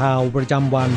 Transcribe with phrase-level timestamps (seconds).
[0.00, 0.90] ข่าวประจำวัน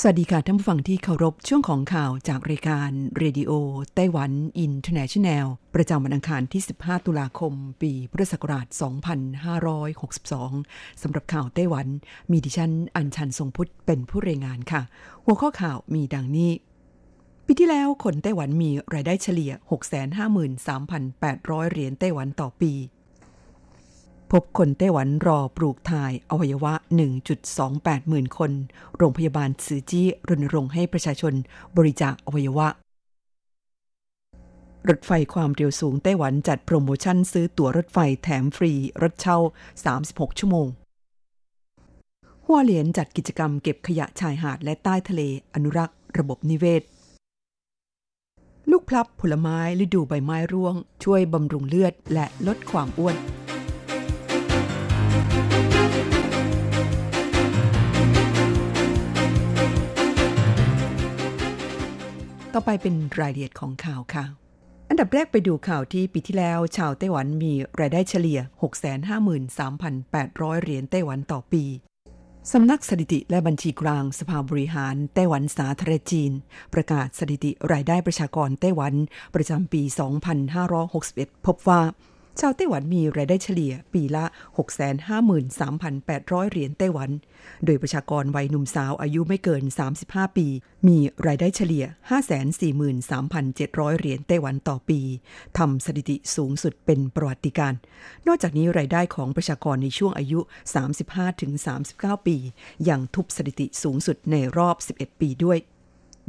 [0.00, 8.66] สวัสดีค่ะท่านผู้ฟังที่เคารพช่วงของข่าวจากรายการ Radio Taiwan International ประจำวันอังคารที่ 15 ตุลาคม ปีพุทธศักราช
[10.44, 11.86] 2562 สำหรับข่าวไต้หวัน
[12.30, 14.82] มีดิฉันอัญชันทรงพุทธเป็นผู้รายงานค่ะ
[15.24, 16.50] หัวข้อข่าวมีดังนี้
[17.46, 19.52] ปีที่แล้วคนไต้หวันมีรายได้เฉลี่ย
[20.40, 22.72] 653,800 เหรียญไต้หวันต่อปี
[24.32, 26.74] พบคนไต้หวันรอปลูกถ่ายอวัยวะ
[27.40, 28.50] 1.28 หมื่นคน
[28.96, 31.34] โรงพยาบาลซือจี้รณรงค์ให้ประชาชน
[31.76, 32.68] บริจาคอวัยวะ
[34.88, 39.38] รถไฟความเร็วสูงไต้หวันจัดโปรโมชั่นซื้อตั๋วรถไฟแถมฟรี รถเช่า
[39.88, 40.66] 36 ชั่วโมง
[42.46, 45.22] หัวเหรียญจัดกิจกรรมเก็บขยะชายหาดและใต้ทะเล
[45.54, 46.82] อนุรักษ์ ระบบนิเวศ
[48.70, 53.16] ลูกพลับผลไม้ฤดูใบไม้ร่วง ช่วยบำรุงเลือดและลดความอ้วน
[62.58, 64.24] ต่อไปเป็นรายละเอียดของข่าวค่ะ
[64.88, 68.38] อันดับแรกไปดูข่าวที่ปีที่แล้ว ชาวไต้หวันมีรายได้เฉลี่ย
[69.50, 71.64] 653,800 เหรียญไต้หวันต่อปี
[72.52, 76.32] สำนักสถิติและบัญชีกลางสภาบริหารไต้หวันสาธารณจีน
[76.74, 78.94] ประกาศสถิติรายได้ประชากรไต้หวัน
[79.34, 79.82] ประจำปี
[80.64, 81.80] 2561 พบว่า
[82.40, 84.24] ชาวไต้หวันมีรายได้เฉลี่ยปีละ
[85.36, 87.10] 653,800 เหรียญไต้หวัน
[87.64, 89.62] โดยประชากรวัยหนุ่มสาวอายุไม่เกิน
[90.00, 90.46] 35 ปี
[90.88, 91.84] มีรายได้เฉลี่ย
[93.06, 95.00] 543,700 เหรียญไต้หวันต่อปี
[95.58, 97.74] ทำสถิติสูงสุดเป็นประวัติการ
[98.26, 100.40] นอกจากนี้รายได้ของประชากรในช่วงอายุ
[101.32, 102.36] 35-39 ปี
[102.88, 105.58] ยังทุบสถิติสูงสุดในรอบ 11 ปีด้วย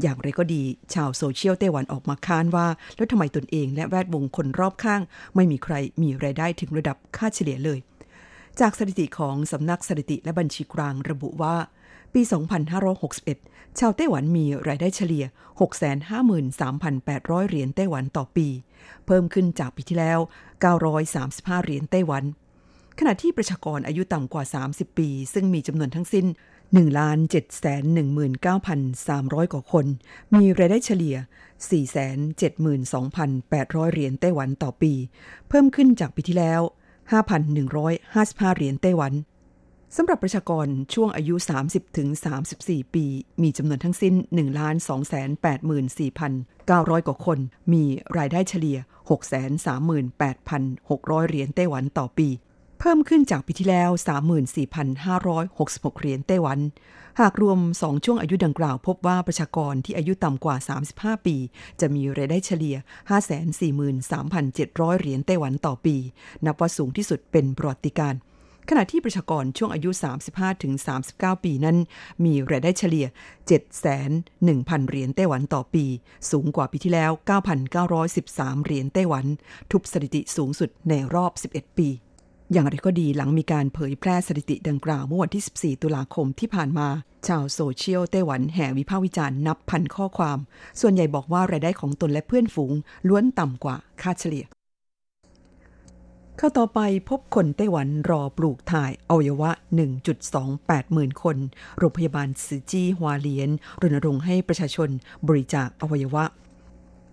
[0.02, 0.64] อย่างไรก็ดี
[0.94, 5.02] ชาวโซเชียลไต้หวันออกมาค้านว่า แล้วทำไมตนเองและแวดวงคนรอบข้าง
[5.36, 7.80] ไม่มีใครมีรายได้ถึงระดับค่าเฉลี่ยเลย
[8.60, 11.56] จากสถิติของสำนักสถิติและบัญชีกลางระบุว่า
[12.14, 12.22] ปี
[13.00, 15.26] 2561 ชาวไต้หวันมีรายได้เฉลี่ย
[16.58, 18.48] 653,800 เหรียญไต้หวันต่อปี
[19.06, 20.20] เพิ่มขึ้นจากปีที่แล้ว
[20.96, 22.24] 935 เหรียญไต้หวัน
[23.00, 26.26] ขณะที่ประชากรอายุต่ำกว่า 30 ปี ซึ่งมีจำนวนทั้งสิ้น
[26.76, 28.48] 1 7 1 9
[29.08, 29.86] 3 0 0 กว่าคน
[30.36, 31.16] มีรายได้เฉลี่ย
[32.78, 34.94] 472,800 เหรียญไต้หวันต่อปี
[35.48, 36.62] เพิ่มขึ้นจากปีที่แล้ว
[37.40, 39.14] 5,155 เหรียญไต้หวัน
[39.96, 41.36] สำหรับประชากรช่วงอายุ
[41.68, 42.08] 30ถึง
[42.52, 43.06] 34 ปี
[43.42, 44.16] มีจำนวนทั้งสิ้น
[45.96, 47.40] 1,284,900 กว่าคน
[47.74, 47.84] มี
[48.18, 48.78] รายได้เฉลี่ย
[49.10, 52.28] 638,600 เหรียญไต้หวันต่อปี
[52.80, 53.90] เพิ่มขึ้นจากปีที่แล้ว
[54.76, 56.60] 34,566 เหรียญไต้หวัน
[57.20, 60.56] หากรวม 2 ช่วงอายุดังกล่าว พบว่าประชากรที่อายุต่ำกว่า
[60.92, 61.36] 35 ปี
[61.80, 62.76] จะมีรายได้เฉลี่ย
[63.72, 65.96] 543,700 เหรียญไต้หวันต่อปี
[66.46, 68.20] นับว่าสูงที่สุดเป็นประวัติการณ์
[68.70, 69.90] ขณะที่ประชากรช่วงอายุ
[70.68, 71.78] 35-39 ปีนั้น
[72.26, 73.06] มีรายได้เฉลี่ย
[73.98, 75.86] 7,100,000 เหรียญไต้หวันต่อปี
[76.32, 77.12] สูงกว่าปีที่แล้ว
[77.88, 79.26] 9,913 เหรียญไต้หวัน
[79.72, 81.90] ทุบสถิติสูงสุดในรอบ 11 ปี
[82.52, 86.88] อย่างไรก็ดีหลังมีการเผยแพร่สถิติดังกล่าวเมื่อวันที่ 14 ตุลาคมที่ผ่านมา
[87.28, 90.38] ชาวโซเชียลไต้หวันแห่วิพากษ์วิจารณ์นับพันข้อความ
[90.82, 92.74] ส่วนใหญ่บอกว่ารายได้ของตนและเพื่อนฝูง
[93.08, 94.46] ล้วนต่ำกว่าค่าเฉลี่ย
[96.38, 96.80] เข้าต่อไป
[97.10, 99.52] พบคนไต้หวันรอปลูกถ่ายอวัยวะ
[100.22, 101.38] 1.28 หมื่นคน
[101.78, 103.52] โรงพยาบาลซือจี้ฮวาเลียน
[103.82, 104.90] รณรงค์ให้ประชาชน
[105.28, 106.26] บริจาคอวัยวะ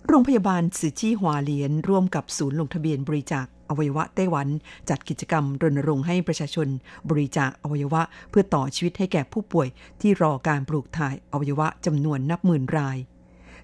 [0.09, 4.49] โรงพยาบาลซือจี้ฮวาเลียน ร่วมกับศูนย์ลงทะเบียนบริจาคอวัยวะไต้หวัน
[4.89, 6.69] จัดกิจกรรมรณรงค์ให้ประชาชน
[7.11, 9.69] บริจาคอวัยวะ เพื่อต่อชีวิตให้แก่ผู้ป่วย
[10.01, 12.99] ที่รอการปลูกถ่ายอวัยวะจำนวนนับหมื่นราย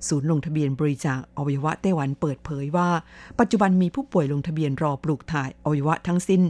[0.09, 2.89] ศูนย์ลงทะเบียนบริจาคอวัยวะไต้หวันเปิดเผยว่า
[3.39, 6.43] ปัจจุบันมีผู้ป่วยลงทะเบียนรอปลูกถ่ายอวัยวะทั้งสิ้น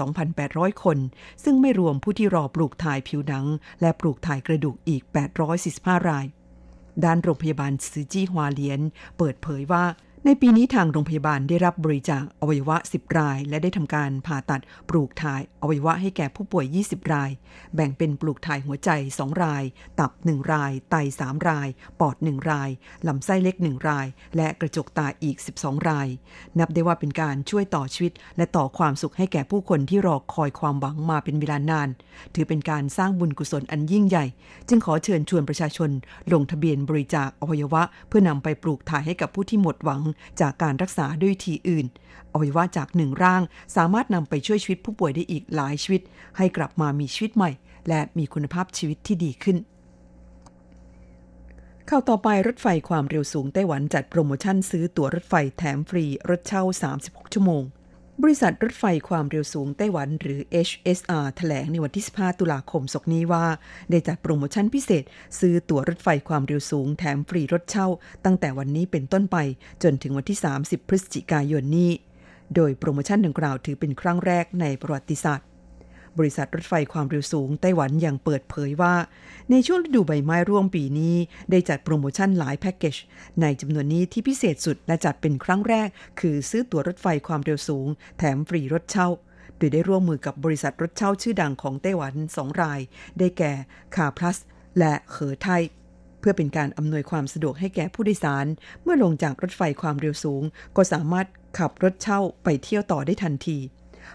[0.00, 0.98] 12,800 คน
[1.44, 3.46] ซึ่งไม่รวมผู้ที่รอปลูกถ่ายผิวหนัง
[3.80, 5.02] และปลูกถ่ายกระดูกอีก
[5.56, 6.26] 845 ราย
[7.04, 8.80] ด้านโรงพยาบาลซือจี้ฮวาเลียน
[9.18, 9.84] เปิดเผยว่า
[10.28, 17.30] ในปีนี้ทางโรงพยาบาลได้รับบริจาคอวัยวะ 10 ราย และได้ทำการผ่าตัดปลูกถ่ายอวัยวะให้แก่ผู้ป่วย 20 ราย
[17.74, 19.64] แบ่งเป็นปลูกถ่ายหัวใจ 2 ราย
[20.00, 21.68] ตับ 1 ราย ไต 3 ราย
[22.00, 22.70] ปอด 1 ราย
[23.06, 24.06] ลำไส้เล็ก 1 ราย
[24.36, 26.08] และกระจกตาอีก 12 ราย
[26.58, 31.88] นับได้ว่าเป็นการช่วยต่อชีวิต และต่อความสุขให้แก่ผู้คนที่รอคอยความหวังมาเป็นเวลานาน
[32.34, 34.26] ถือเป็นการสร้างบุญกุศลอันยิ่งใหญ่
[34.68, 35.90] จึงขอเชิญชวนประชาชน
[36.32, 40.00] ลงทะเบียนบริจาคอวัยวะ เพื่อนำไปปลูกถ่ายให้กับผู้ที่หมดหวัง
[40.40, 41.86] จากการรักษาด้วยทีอื่น
[42.32, 43.42] อวัยวะจากหนึ่งร่าง
[43.76, 46.02] สามารถนำไปช่วยชีวิตผู้ป่วยได้อีกหลายชีวิต
[46.36, 47.50] ให้กลับมามีชีวิตใหม่
[47.88, 49.56] และมีคุณภาพชีวิตที่ดีขึ้น
[51.86, 56.62] เข้าต่อไปรถไฟความเร็วสูงไต้หวันจัดโปรโมชั่นซื้อตั๋วรถไฟแถมฟรีรถเช่า
[56.98, 57.62] 36 ชั่วโมง
[58.22, 63.46] บริษัทรถไฟความเร็วสูงไต้หวันหรือ HSR แถลงในวันที่ 15 ตุลาคมศกนี้ว่า
[63.90, 65.04] ได้จัดโปรโมชั่นพิเศษ
[65.38, 67.88] ซื้อตั๋วรถไฟความเร็วสูงแถมฟรีรถเช่า
[68.24, 69.36] ตั้งแต่วันนี้เป็นต้นไป
[69.82, 71.90] จนถึงวันที่ 30 พฤศจิกายนนี้
[72.54, 75.46] โดยโปรโมชั่นดังกล่าวถือเป็นครั้งแรกในประวัติศาสตร์
[76.18, 78.94] บริษัทรถไฟความเร็วสูงไต้หวันยังเปิดเผยว่า
[79.50, 81.14] ในช่วงฤดูใบไม้ร่วงปีนี้
[81.50, 82.96] ได้จัดโปรโมชั่นหลายแพ็กเกจ
[83.40, 85.88] ในจำนวนนี้ที่พิเศษสุดและจัดเป็นครั้งแรก
[86.20, 87.86] คือซื้อตั๋วรถไฟความเร็วสูง
[88.18, 89.08] แถมฟรีรถเช่า
[89.56, 92.80] โดยได้ร่วมมือกับบริษัทรถเช่าชื่อดังของไต้หวันสองราย
[93.18, 93.52] ได้แก่
[93.94, 94.36] คาพลัส
[94.78, 95.62] และเหอไทย
[96.20, 98.46] เพื่อเป็นการอำนวยความสะดวกให้แก่ผู้โดยสาร
[98.82, 100.42] เมื่อลงจากรถไฟความเร็วสูง
[100.76, 101.26] ก็สามารถ
[101.58, 103.58] ขับรถเช่าไปเที่ยวต่อได้ทันที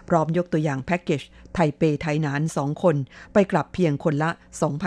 [0.08, 1.22] พร้อมยกตัวอย่างแพ็กเกจ
[1.54, 2.96] ไทเปไทนาน 2 คน
[3.32, 4.30] ไปกลับเพียงคนละ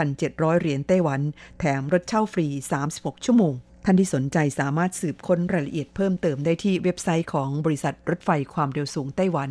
[0.01, 1.21] 2,700 เหรียญไต้หวัน
[1.59, 2.47] แถมรถเช่าฟรี
[2.87, 3.53] 36 ชั่วโมง
[3.85, 9.49] ท่านที่สนใจสามารถสืบค้นรายละเอียดเพิ่มเติมได้ที่เว็บไซต์ของบริษัทรถไฟความเร็วสูงไต้หวัน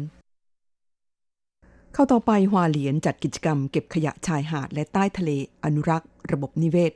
[1.92, 5.30] เข้าต่อไปฮวาเหลียนจัดกิจกรรมเก็บขยะชายหาดและใต้ทะเล
[5.64, 6.92] อนุรักษ์ ระบบนิเวศ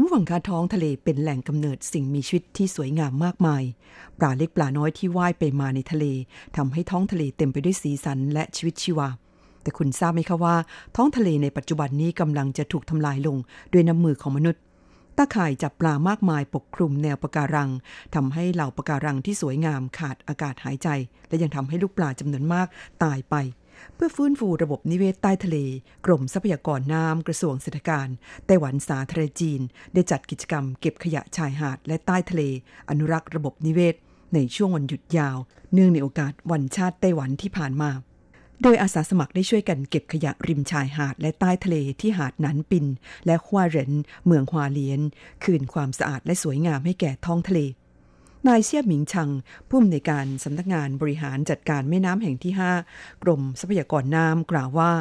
[0.00, 3.62] ุณผู้ฟังคะท้องทะเลเป็นแหล่งกำเนิดสิ่งมีชีวิตที่สวยงามมากมาย
[4.18, 6.04] ปลาเล็กปลาน้อยที่ว่ายไปมาในทะเล
[6.56, 9.08] ทำให้ท้องทะเลเต็มไปด้วยสีสันและชีวิตชีวา
[9.62, 10.56] แต่คุณทราบไหมคะว่า
[10.96, 13.36] ท้องทะเลในปัจจุบันนี้กำลังจะถูกทำลายลง
[13.72, 14.62] ด้วยน้ำมือของมนุษย์
[15.16, 17.70] ตาข่ายจับปลามากมายปกคลุมแนวปะการัง
[18.14, 20.88] ทำให้เหล่าปะการังที่สวยงามขาดอากาศหายใจ
[21.28, 22.66] และยังทำให้ลูกปลาจำนวนมาก
[23.04, 23.34] ตายไป
[23.94, 25.56] เพื่อฟื้นฟูระบบนิเวศใต้ทะเล
[26.06, 28.08] กรมทรัพยากรน้ำกระทรวงเศรษฐการ
[28.46, 29.60] ไต้หวันสาธารณจีน
[29.94, 32.42] ได้จัดกิจกรรมเก็บขยะชายหาดและใต้ทะเล
[32.88, 33.94] อนุรักษ์ระบบนิเวศ
[34.34, 35.36] ในช่วงวันหยุดยาว
[35.72, 37.90] เนื่องในโอกาสวันชาติไต้หวันที่ผ่านมา
[38.62, 42.86] โดยอาสาสมัครได้ช่วยกันเก็บขยะริมชายหาดและใต้ทะเลที่หาดหนานปิน
[43.26, 43.92] และฮวาเหรน
[44.26, 45.00] เมืองฮวาเลียน
[45.44, 47.60] คืนความสะอาดและสวยงามให้แก่ท้องทะเล
[48.46, 49.30] นายเซี่ยหมิงชัง
[49.68, 52.52] ผู้อำนวยการสำนักงานบริหารจัดการแม่น้ำแห่งที่
[52.88, 54.92] 5 กรมทรัพยากรน้ำกล่าวว่า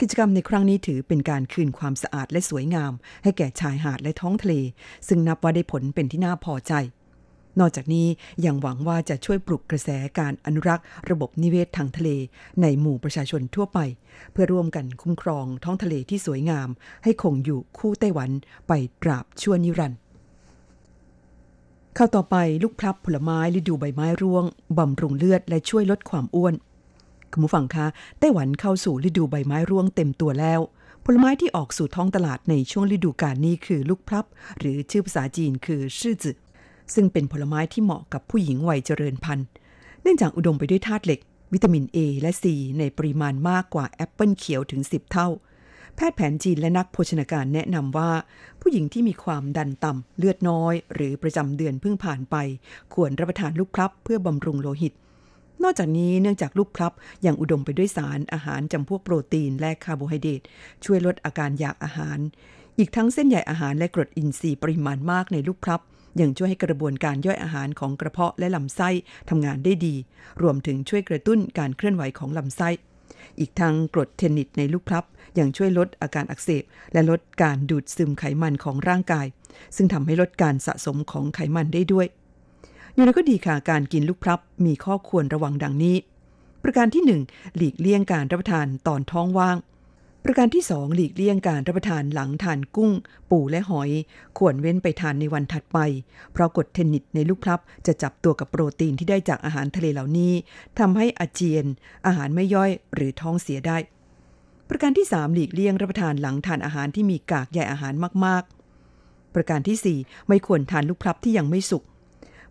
[0.00, 2.92] กิจกรรมในครั้งนี้ถือเป็นการคืนความสะอาดและสวยงาม
[3.22, 4.54] ให้แก่ชายหาดและท้องทะเล
[5.08, 6.72] ซึ่งนับว่าได้ผลเป็นที่น่าพอใจ
[7.60, 8.06] นอกจากนี้
[8.44, 9.88] ยังหวังว่าจะช่วยปลุกกระแส
[10.18, 12.10] การอนุรักษ์ ระบบนิเวศทางทะเล
[12.62, 13.78] ในหมู่ประชาชนทั่วไป
[14.32, 16.68] เพื่อร่วมกันคุ้มครองท้องทะเลที่สวยงาม
[17.04, 18.30] ให้คงอยู่คู่ไต้หวัน
[18.68, 18.72] ไป
[19.02, 20.00] ตราบชั่วนิรันดร์
[22.02, 24.44] ข้าต่อไปลูกพลับผลไม้ฤดูใบไม้ร่วง
[24.78, 26.54] บำรุงเลือดและช่วยลดความอ้วน
[27.32, 27.86] คุณผู้ฟังคะ
[28.18, 30.60] ไต้หวันเข้าสู่ฤดูใบไม้ร่วงเต็มตัวแล้ว
[31.04, 34.24] ผลไม้ที่ออกสู่ท้องตลาดในช่วงฤดูกาลนี้คือลูกพลับ
[34.58, 36.32] หรือชื่อภาษาจีนคือชื่อจื
[36.94, 39.46] ซึ่งเป็นผลไม้ที่เหมาะกับผู้หญิงวัยเจริญพันธุ์
[40.02, 41.20] เนื่องจากอุดมไปด้วยธาตุเหล็ก
[41.52, 42.44] วิตามิน A และ C
[42.78, 45.28] ในปริมาณมากกว่าแอปเปิลเขียวถึง 10 เท่า
[46.00, 48.10] พทย์แผนจีนและนักโภชนาการแนะนำว่า
[48.60, 52.36] ผู้หญิงที่มีความดันต่ำเลือดน้อย หรือประจำเดือนเพิ่งผ่านไป
[52.94, 54.92] ควรรับประทานลูกพลับเพื่อบำรุงโลหิต
[55.62, 56.92] นอกจากนี้เนื่องจากลูกพลับ
[57.26, 60.40] ยังอุดมไปด้วยสารอาหารจำพวกโปรตีนและคาร์โบไฮเดรต
[60.84, 62.18] ช่วยลดอาการอยากอาหาร
[62.78, 65.80] อีกทั้งเส้นใยอาหารและกรดอินทรีย์ปริมาณมากในลูกพลับ
[66.20, 68.90] ยังช่วยให้กระบวนการย่อยอาหารของกระเพาะและลำไส้
[69.28, 69.94] ทำงานได้ดี
[70.42, 72.68] รวมถึงช่วยกระตุ้นการเคลื่อนไหวของลำไส้
[73.38, 75.04] อีกทั้งกรดแทนนิกในลูกพลับ
[75.38, 79.26] ยังช่วยลดอาการอักเสบ และลดการดูดซึมไขมันของร่างกาย
[79.76, 82.06] ซึ่งทำให้ลดการสะสมของไขมันได้ด้วย
[82.94, 85.96] อย่างไรก็ดีค่ะการกินลูกพลับ มีข้อควรระวังดังนี้
[86.62, 89.56] ประการที่ 1 หลีกเลี่ยงการรับประทานตอนท้องว่าง
[90.24, 92.90] ประการที่ 2 หลีกเลี่ยงการรับประทานหลังทานกุ้ง
[93.30, 93.90] ปูและหอย
[94.38, 95.78] ควรเว้นไปทานในวันถัดไป
[96.32, 100.32] เพราะกรดเทนนิตในลูกพลับ จะจับตัวกับโปรตีนที่ได้จากอาหารทะเลเหล่านี้
[100.78, 101.66] ทำให้อาเจียน
[102.06, 103.76] อาหารไม่ย่อยหรือท้องเสียได้
[104.68, 108.42] ประการที่ 3 หลีกเลี่ยงรับประทานหลังทานอาหารที่มีกากใยอาหารมาก
[108.88, 111.82] ๆ ประการที่ 4 ไม่ควรทานลูกพลับที่ยังไม่สุก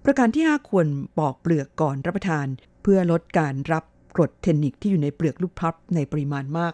[0.06, 2.48] ประการที่ 5 ควรปอกเปลือกก่อนรับประทาน
[2.82, 3.84] เพื่อลดการรับ
[4.16, 6.74] กรดเทนนิกที่อยู่ในเปลือกลูกพลับในปริมาณมาก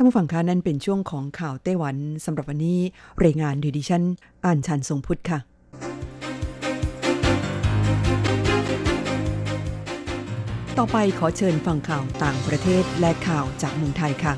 [0.00, 2.78] ท่านผู้ฟังคะนั่นเป็นช่วงของข่าวไต้หวันสำหรับวันนี้
[3.24, 4.04] รายงานโดยดิฉัน
[4.44, 5.38] อ่านชันทรงพุทธค่ะ
[10.78, 14.34] ต่อไปขอเชิญฟังข่าวต่างประเทศและข่าวจากเมืองไทยค่ะ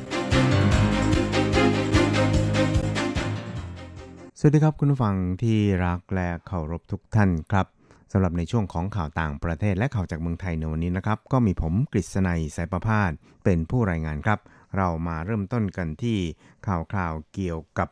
[4.38, 7.66] สวัสดีครับคุณผู้ฟังที่รักและเคารพทุกท่านครับ
[8.12, 13.11] สำหรับในช่วงของข่าวต่างประเทศและข่าวจากเมืองไทยในวันนี้นะครับ ก็มีผมกฤษณัยสายประพาส
[13.45, 14.40] เป็นผู้รายงานครับ
[14.76, 16.19] เรามาเริ่มต้นกันที่
[16.67, 17.88] ข่าวคราวเกี่ยวกับ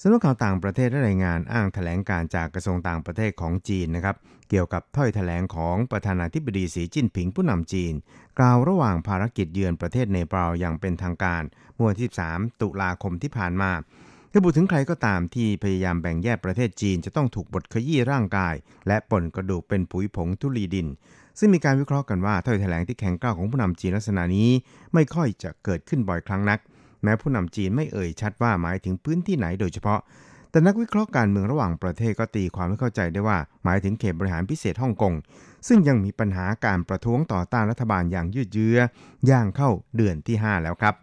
[0.00, 4.16] สำนักข่าวต่างประเทศรายงานอ้างแถลงการจากกระทรวงต่างประเทศของจีนนะครับ
[4.50, 7.94] เกี่ยวกับถ้อยแถลงของประธานาธิบดีสีจิ้นผิงผู้นำจีน
[8.38, 11.42] กล่าวระหว่างภารกิจเยือนประเทศเนปาลอย่างเป็นทางการ
[11.74, 13.72] เมื่อวันที่ 3 ตุลาคมที่ผ่านมา
[14.34, 18.54] ระบุถึงใครก็ตามที่พยายามแบ่งแยกประเทศจีนจะต้องถูกบดขยี้ร่างกาย
[18.88, 20.88] และป่นกระดูกเป็นปุ๋ยผงทุลีดิน
[21.38, 24.50] ซึ่งมีการวิเคราะห์กันว่าถ้อยแถลงที่แข็งกร้าวของผู้นำจีนลักษณะนี้
[24.94, 26.58] ไม่ค่อยจะเกิดขึ้นบ่อยครั้งนัก
[27.02, 30.00] แม้ผู้นำจีนไม่เอ่ยชัดว่าหมายถึงพื้นที่ไหนโดยเฉพาะ
[30.50, 35.14] แต่นักวิเคราะห์การเมืองระหว่างประเทศก็ตีความให้เข้าใจได้ว่า หมายถึงเขตบริหารพิเศษฮ่องกง
[35.68, 38.78] ซึ่งยังมีปัญหาการประท้วงต่อต้านรัฐบาลอย่างยืดเยื้อ
[39.30, 40.94] ย่างเข้าเดือนที่ 5 แล้วครับ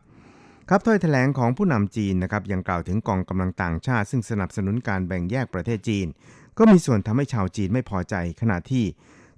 [0.70, 6.08] ครับถ้อยแถลงของผู้นำจีนนะครับยังกล่าวถึงกองกำลังต่างชาติ ซึ่งสนับสนุนการแบ่งแยกประเทศจีน
[6.58, 8.86] ก็มีส่วนทำให้ชาวจีนไม่พอใจขณะที่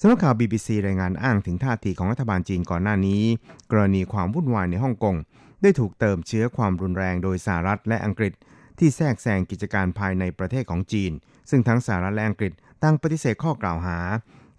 [0.02, 3.24] สำนักข่าว BBC รายงานอ้างถึงท่าทีของรัฐบาลจีนก่อนหน้านี้
[3.72, 5.16] กรณีความวุ่นวายในฮ่องกง
[5.62, 8.34] ได้ถูกเติมเชื้อความรุนแรงโดยสหรัฐและอังกฤษ
[8.80, 11.12] ที่แทรกแซงกิจการภายในประเทศของจีน
[11.50, 14.00] ซึ่งทั้งสหรัฐและอังกฤษตั้งปฏิเสธข้อกล่าวหา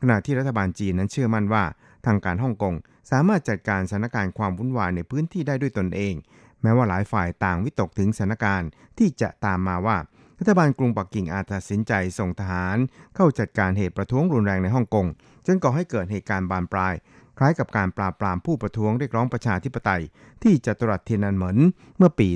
[0.00, 1.64] ขณะที่รัฐบาลจีนนั้นเชื่อมั่นว่า
[2.07, 2.75] ทางการฮ่องกง
[3.11, 6.14] สามารถจัดการสถานการณ์ความวุ่นวายในพื้นที่ได้ด้วยตนเอง
[6.62, 8.68] แม้ว่าหลายฝ่ายต่างวิตกถึงสถานการณ์
[8.99, 9.97] ที่จะตามมาว่า
[10.40, 12.76] รัฐบาลกรุงปักกิ่งอาจตัดสินใจส่งทหาร
[13.16, 15.07] เข้าจัดการเหตุประท้วงรุนแรงในฮ่องกง
[15.47, 16.95] จนก่อให้เกิดเหตุการณ์บานปลาย
[17.38, 20.02] คล้ายกับการปราบปรามผู้ประท้วงเรียกร้องประชาธิปไตย
[20.42, 21.59] ที่จัตุรัสเทียนันเหมิน
[21.99, 22.28] เมื่อปี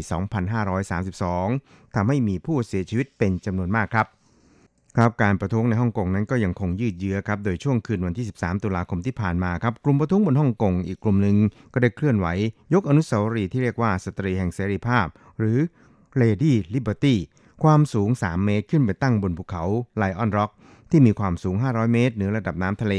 [1.14, 4.06] 2532ทำให้มีผู้เสียชีวิตเป็นจำนวนมากครับ
[4.96, 11.36] ครับการประท้วงในฮ่องกงนั้นก็ยังคงยืดเยื้อครับโดยช่วงคืนวันที่ 13 ตุลาคมที่ผ่านมาครับกลุ่มประท้วงบนฮ่องกงอีกกลุ่มหนึ่ง
[11.72, 12.26] ก็ได้เคลื่อนไหว
[12.74, 15.06] ยกอนุสาวรีย์ที่เรียกว่าสตรีแห่งเสรีภาพ
[15.38, 15.58] หรือ
[16.20, 17.16] Lady Liberty
[17.62, 19.64] ความสูง 3 เมตรขึ้นไปตั้งบนภูเขา
[19.96, 20.50] ไลออนร็อก
[20.90, 22.94] ที่มีความสูง 500 เมตรเหนือระดับน้ำทะเล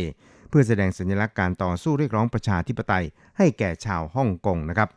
[0.50, 3.05] เพื่อแสดงสัญลักษณ์การต่อสู้เรียกร้องประชาธิปไตย
[3.38, 4.89] ให้แก่ชาวฮ่องกงนะครับ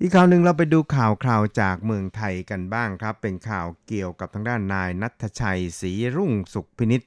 [0.00, 7.02] อีกข่าวหนึ่งเราไปดูข่าวคราวจากเมืองไทยกันบ้างครับ เป็นข่าวเกี่ยวกับทางด้านนายนัทชัยศรีรุ่งสุขพินิษ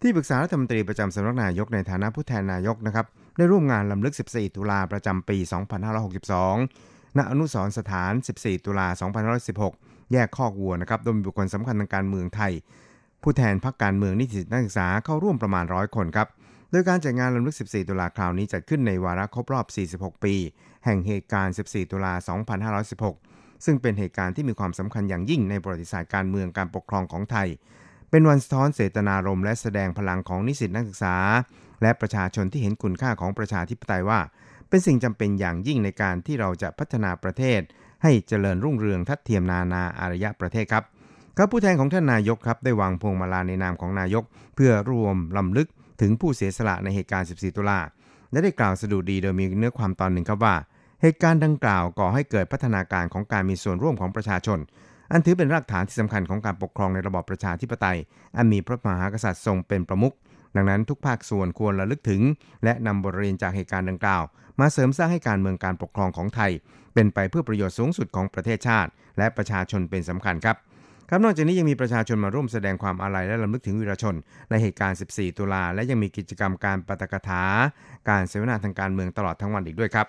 [0.00, 3.06] ที่ปรึกษารัฐมนตรีประจำสำนักนายกในฐานะผู้แทนนายกนะครับ
[3.36, 5.36] ได้ร่วมงานลำลึก 14 ตุลาประจำปี
[6.32, 12.52] 2562 ณ อนุสรสถาน 14 ตุลา 2516 แยกคอกวัวนะครับ โดยมีบุคคลสำคัญทางการเมืองไทย
[13.22, 16.28] ผู้แทนพรรคการเมืองนิสิตนักศึกษาเข้าร่วมประมาณร้อยคนครับ
[16.70, 19.66] โดยการจัดงานลำลึก 14 ตุลาคราวนี้จัดขึ้นในวาระครบรอบ
[20.14, 20.34] 46 ปี
[20.84, 22.14] แห่งเหตุการณ์ 14 ตุลา
[22.84, 27.48] 2516 ซึ่งเป็นเหตุการณ์ที่มีความสำคัญอย่างยิ่งในประวัติศาสตร์การเมืองการปกครองของไทย
[28.10, 31.16] เป็นวันสะท้อนเสตนารมณ์และแสดงพลังของนิสิตนักศึกษา
[31.82, 34.20] และประชาชนที่เห็นคุณค่าของประชาธิปไตยว่า
[34.68, 37.60] เป็นสิ่งจำเป็นอย่างยิ่งในการที่เราจะพัฒนาประเทศ
[38.04, 40.84] ให้เจริญรุ่งเรืองทัดเทียมนานาอารยประเทศครับ
[41.36, 45.68] ครับผู้แทนของท่านนายกครับได้วางพวงมาลาในนามของนายก เพื่อรวมลำลึก
[46.00, 47.80] ถึงผู้เสียสละในเหตุการณ์ 14 ตุลา
[48.32, 50.54] และได้กล่าวสดุดีโดยมีเนื้อความตอนหนึ่งครับว่า
[51.02, 54.58] เหตุการณ์ดังกล่าวก่อให้เกิดพัฒนาการของการมีส่วนร่วมของประชาชน
[55.12, 57.98] อันถือเป็นรากฐานที่สำคัญของการปกครองในระบอบประชาธิปไตย
[58.36, 60.14] อันมีพระมหากษัตริย์ทรงเป็นประมุข
[60.56, 62.22] ดังนั้นทุกภาคส่วนควรระลึกถึง
[62.64, 64.22] และนำบทเรียนจากเหตุการณ์ดังกล่าว
[64.60, 66.52] มาเสริมสร้างให้การเมืองการปกครองของไทย
[66.94, 70.56] เป็นไปเพื่อประโยชน์สูงสุดของประเทศชาติ และประชาชนเป็นสำคัญครับ
[71.08, 74.14] ครับนอกจากนี้ยังมีประชาชนมาร่วมแสดงความอาลัยและลำลึกถึงวีรชน
[74.50, 77.42] ในเหตุการณ์ 14 ตุลา และยังมีกิจกรรมการปาฐกถา
[78.08, 80.06] การเสวนาทางการเมืองตลอดทั้งวันอีกด้วยครับ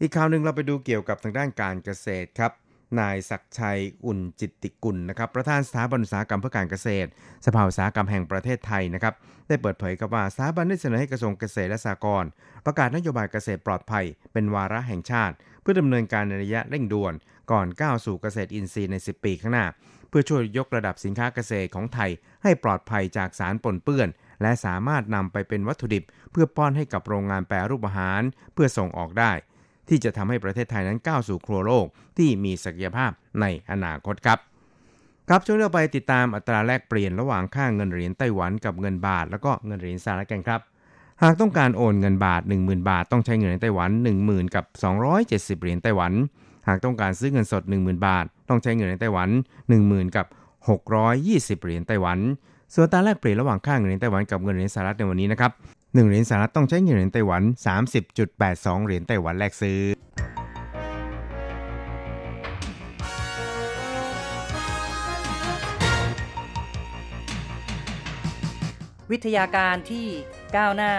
[0.00, 2.52] อีกข่าวหนึ่งเราไปดูเกี่ยวกับทางด้านการเกษตรครับ
[3.00, 7.08] นายศักชัยอุ่นจิตติกุลนะครับประธานสถาบันอุตสาหกรรมเพื่อการเกษตร
[7.46, 9.14] สภาอุตสาหกรรมแห่งประเทศไทยนะครับ
[9.48, 12.30] ได้เปิดเผยกับว่าสถาบันได้เสนอให้กระทรวงเกษตรและสหกรณ์
[12.66, 17.14] ประกาศนโยบายเกษตรปลอดภัย เป็นวาระแห่งชาติ เพื่อดำเนินการในระยะเร่งด่วน
[17.50, 19.66] ก่อนก้าวสู่เกษตรอินทรีย์ใน 10 ปีข้างหน้า
[20.08, 22.10] เพื่อช่วยยกระดับสินค้าเกษตรของไทย
[22.42, 24.08] ให้ปลอดภัยจากสารปนเปื้อน
[24.42, 28.22] และสามารถนำไปเป็นวัตถุดิบ เพื่อป้อนให้กับโรงงานแปรรูปอาหาร
[28.54, 29.32] เพื่อส่งออกได้
[29.88, 31.86] ที่จะทำให้ประเทศไทยนั้นก้าวสู่ครัวโลก
[32.18, 34.38] ที่มีศักยภาพในอนาคตครับ
[35.28, 40.60] ครับช่วงเราไปติดตามอัตราแลกเปลี่ยนระหว่างค่าเงินเหรียญไต้หวันกับเงินบาท แล้วก็เงินเหรียญสหรัฐกันครับ
[41.22, 43.90] หากต้องการโอนเงินบาท 10,000 บาท ต้องใช้เงินไต้หวัน
[44.22, 44.64] 10,000 กับ
[45.14, 46.12] 270 เหรียญไต้หวัน
[46.68, 49.28] หากต้องการซื้อเงินสด 10,000 บาท ต้องใช้เงินในไต้หวัน
[49.72, 50.26] 10,000 กับ
[50.96, 52.18] 620 เหรียญไต้หวัน
[52.74, 55.52] ส่วนตาแลกเปลี่ยนระหว่างค่าเงินเหรียญไต้หวันกับเงินเหรียญสหรัฐในวันนี้นะครับ
[55.92, 57.42] 1 เหรียญสหรัฐต้องใช้เงินเหรียญไต้หวัน
[58.14, 59.80] 30.82 เหรียญไต้หวันแลกซื้อ
[69.10, 70.06] วิทยาการที่
[70.56, 70.92] ก้าวหน้า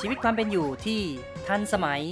[0.00, 1.00] ชีวิตความเป็นอยู่ที่
[1.46, 2.02] ทันสมัย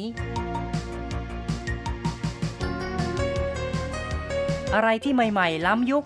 [4.74, 6.04] อะไรที่ใหม่ ๆ ล้ำยุค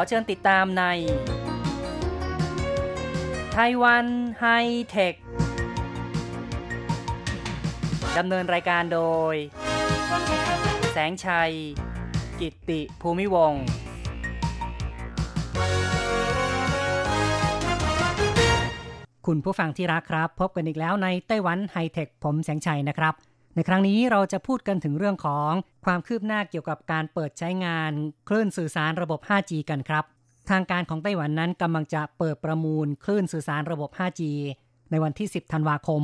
[0.00, 0.84] ขอเชิญติดตามใน
[3.54, 4.06] ไต้หวัน
[4.40, 4.46] ไฮ
[4.90, 5.14] เทค
[8.18, 9.00] ดำเนินรายการโด
[9.32, 9.34] ย
[10.92, 11.52] แสงชัย
[12.40, 13.64] กิตติภูมิวงศ์
[19.26, 23.14] คุณผู้ฟังที่รักครับ พบกันอีกแล้วในไต้หวันไฮเทค ผมแสงชัยนะครับ
[23.54, 25.52] ในครั้งนี้เราจะพูดกันถึงเรื่องของ
[25.84, 27.92] ความคืบหน้าเกี่ยวกับการเปิดใช้งาน
[28.28, 30.04] คลื่นสื่อสารระบบ 5G กันครับ
[30.50, 34.22] ทางการของไต้หวันนั้นกำลังจะเปิดประมูลคลื่นสื่อสารระบบ 5G
[34.90, 36.02] ในวันที่ 10 ธันวาคม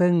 [0.00, 0.14] ซึ่ง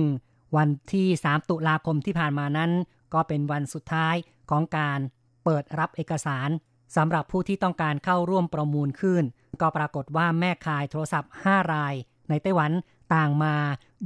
[0.56, 2.70] วันที่ 3 ตุลาคมที่ผ่านมานั้น
[3.14, 4.14] ก็เป็นวันสุดท้าย
[4.50, 5.00] ของการ
[5.44, 6.48] เปิดรับเอกสาร
[6.96, 9.24] สำหรับผู้ที่ต้องการเข้าร่วมประมูลคลื่น
[9.60, 11.94] ก็ปรากฏว่าแม่ขายโทรศัพท์ 5 ราย
[12.28, 12.72] ในไต้หวัน
[13.14, 13.54] ต่างมา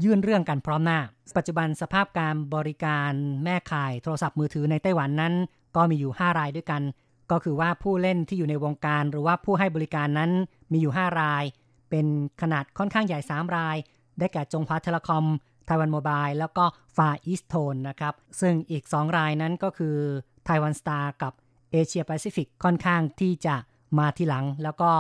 [0.03, 0.99] ยื่นเรื่องกันพร้อมหน้า
[1.37, 3.13] ปัจจุบันสภาพการบริการ
[3.45, 5.35] แม่ข่ายโทรศัพท์มือถือในไต้หวันนั้น
[5.77, 6.83] ก็มีอยู่ 5 รายด้วยกัน
[7.31, 10.31] ก็คือว่าผู้เล่นที่อยู่ในวงการหรือว่าผู้ให้บริการนั้น
[10.73, 11.45] มีอยู่ 5 ราย
[11.91, 12.07] เป็น
[12.41, 13.77] ขนาดค่อนข้างใหญ่ 3 ราย
[14.19, 15.25] ได้แก่ Chunghwa Telecom
[15.67, 16.65] Taiwan Mobile แล้วก็
[16.97, 19.97] FarEasTone นะครับ ซึ่งอีก 2 รายนั้นก็คือ
[20.45, 21.33] Taiwan Star กับ
[21.73, 23.57] Asia Pacific ค่อนข้างที่จะ
[23.99, 24.91] มาทีหลัง แล้วก็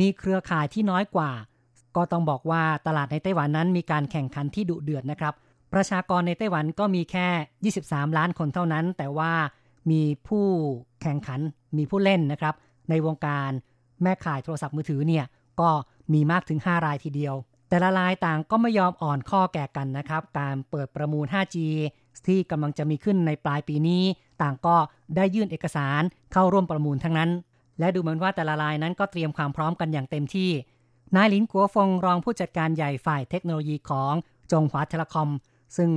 [0.00, 1.30] มีเครือข่ายที่น้อยกว่า
[1.96, 5.34] ก็ต้องบอกว่าตลาดในไต้หวันนั้นมีการแข่งขันที่ดุเดือดนะครับ
[5.72, 9.32] ประชากรในไต้หวันก็มีแค่ 23 ล้านคนเท่านั้น แต่ว่า
[9.90, 10.46] มีผู้
[11.02, 11.40] แข่งขัน
[11.76, 12.54] มีผู้เล่นนะครับ
[12.90, 13.50] ในวงการ
[14.02, 15.24] แม่ขายโทรศัพท์มือถือเนี่ย
[15.60, 15.70] ก็
[16.12, 17.34] มีมากถึง 5 รายทีเดียว
[17.68, 21.56] แต่ละรายต่างก็ไม่ยอมอ่อนข้อแก่กันนะครับ การเปิดประมูล 5G
[22.26, 24.02] ที่กำลังจะมีขึ้นในปลายปีนี้
[24.42, 24.76] ต่างก็
[25.16, 27.30] ได้ยื่นเอกสารเข้าร่วมประมูลทั้งนั้น
[27.78, 30.50] และดูเหมือนว่าแต่ละรายนั้นก็เตรียมความพร้อมกันอย่างเต็มที่
[31.16, 34.12] นายหลินกัวฟงรองผู้จัดการใหญ่ฝ่ายเทคโนโลยีของ
[34.52, 35.28] จงหวาเทเลคอม
[35.76, 35.90] ซึ่ง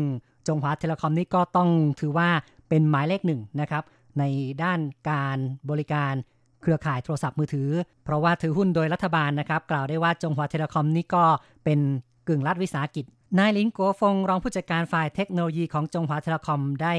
[0.47, 2.29] Chunghwa Telecom นี่ก็ต้องถือว่า
[2.69, 3.83] เป็นหมายเลขหนึ่งนะครับ
[4.19, 4.23] ใน
[4.63, 5.37] ด้านการ
[5.69, 6.13] บริการ
[6.61, 7.69] เครือข่ายโทรศัพท์มือถือ
[8.03, 11.23] เพราะว่าถือหุ้นโดยรัฐบาลนะครับ กล่าวได้ว่า Chunghwa Telecom นี่ก็
[11.63, 11.79] เป็น
[12.27, 13.05] กึ่งรัฐวิสาหกิจ
[13.39, 16.93] นายหลินกัวฟงรองผู้จัดการฝ่ายเทคโนโลยีของ Chunghwa Telecom ได้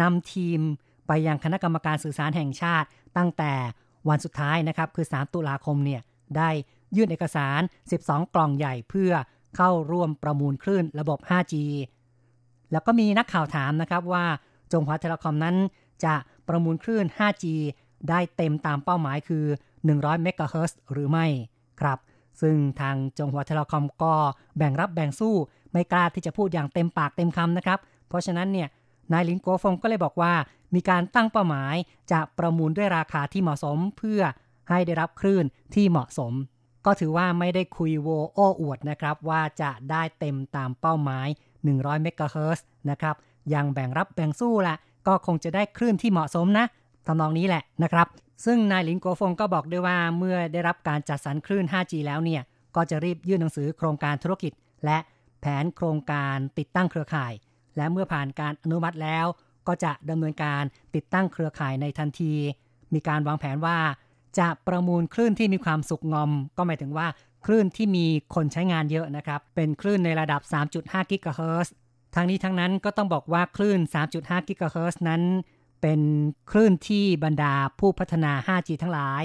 [0.00, 0.60] นำทีม
[1.06, 3.52] ไปยังคณะกรรมการสื่อสารแห่งชาติ ตั้งแต่
[4.08, 6.00] วันสุดท้ายนะครับคือ 3 ตุลาคมเนี่ย
[6.36, 6.50] ได้
[6.96, 7.60] ยื่นเอกสาร
[7.96, 9.12] 12 กล่องใหญ่เพื่อ
[9.56, 11.54] เข้าร่วมประมูลคลื่นระบบ 5G
[12.72, 14.24] แล้วก็มีนักข่าวถามนะครับว่า
[14.72, 15.56] Chunghwa Telecom นั้น
[16.04, 16.14] จะ
[16.48, 17.44] ประมูลคลื่น 5G
[18.08, 19.44] ได้เต็มตามเป้าหมายคือ
[19.84, 21.26] 100 เมกะเฮิรตซ์หรือไม่
[21.80, 21.98] ครับ
[22.40, 24.14] ซึ่งทาง Chunghwa Telecom ก็
[24.56, 25.34] แบ่งรับแบ่งสู้
[25.72, 28.68] ไม่กล้าที่จะพูดอย่างเต็มปากเต็มคำนะครับ เพราะฉะนั้นเนี่ย
[29.12, 30.32] นายหลินกัวฟงก็เลยบอกว่า
[30.74, 31.74] มีการตั้งเป้าหมาย
[32.12, 34.20] จะประมูลด้วยราคาที่เหมาะสมเพื่อ
[34.68, 36.32] ให้ได้รับคลื่นที่เหมาะสม
[36.86, 41.28] ก็ถือว่าไม่ได้คุยโวโอ้อวดนะครับ ว่าจะได้เต็มตามเป้าหมาย
[41.64, 43.14] 100 เมกะเฮิรตซ์นะครับ
[43.54, 44.74] ยังแบ่งรับแบ่งสู้ละ
[45.06, 46.66] ก็คงจะได้คลื่นที่เหมาะสมนะ
[47.06, 48.06] ทำนองนี้แหละนะครับ
[48.44, 52.42] ซึ่งนายหลินโกฟงก็บอกด้วยว่าเมื่อได้รับการจัดสรรคลื่น 5G แล้วเนี่ย
[52.76, 54.52] ก็จะรีบยื่นหนังสือโครงการธุรกิจ
[54.84, 54.98] และ
[55.40, 57.32] แผนโครงการติดตั้งเครือข่าย
[57.76, 59.26] และเมื่อผ่านการอนุมัติแล้ว
[59.68, 60.62] ก็จะดำเนินการ
[60.94, 62.34] ติดตั้งเครือข่ายในทันที
[62.94, 63.78] มีการวางแผนว่า
[64.38, 67.06] จะประมูลคลื่นที่มีความสุกงอม ก็หมายถึงว่า
[67.46, 70.40] คลื่นที่มีคนใช้งานเยอะนะครับ เป็นคลื่นในระดับ
[70.76, 71.72] 3.5 กิกะเฮิรตซ์
[72.14, 73.80] ทั้งนี้ทั้งนั้นก็ต้องบอกว่าคลื่น
[74.14, 75.22] 3.5 กิกะเฮิรตซ์นั้น
[75.82, 76.00] เป็น
[76.50, 79.22] คลื่นที่บรรดาผู้พัฒนา 5G ทั้งหลาย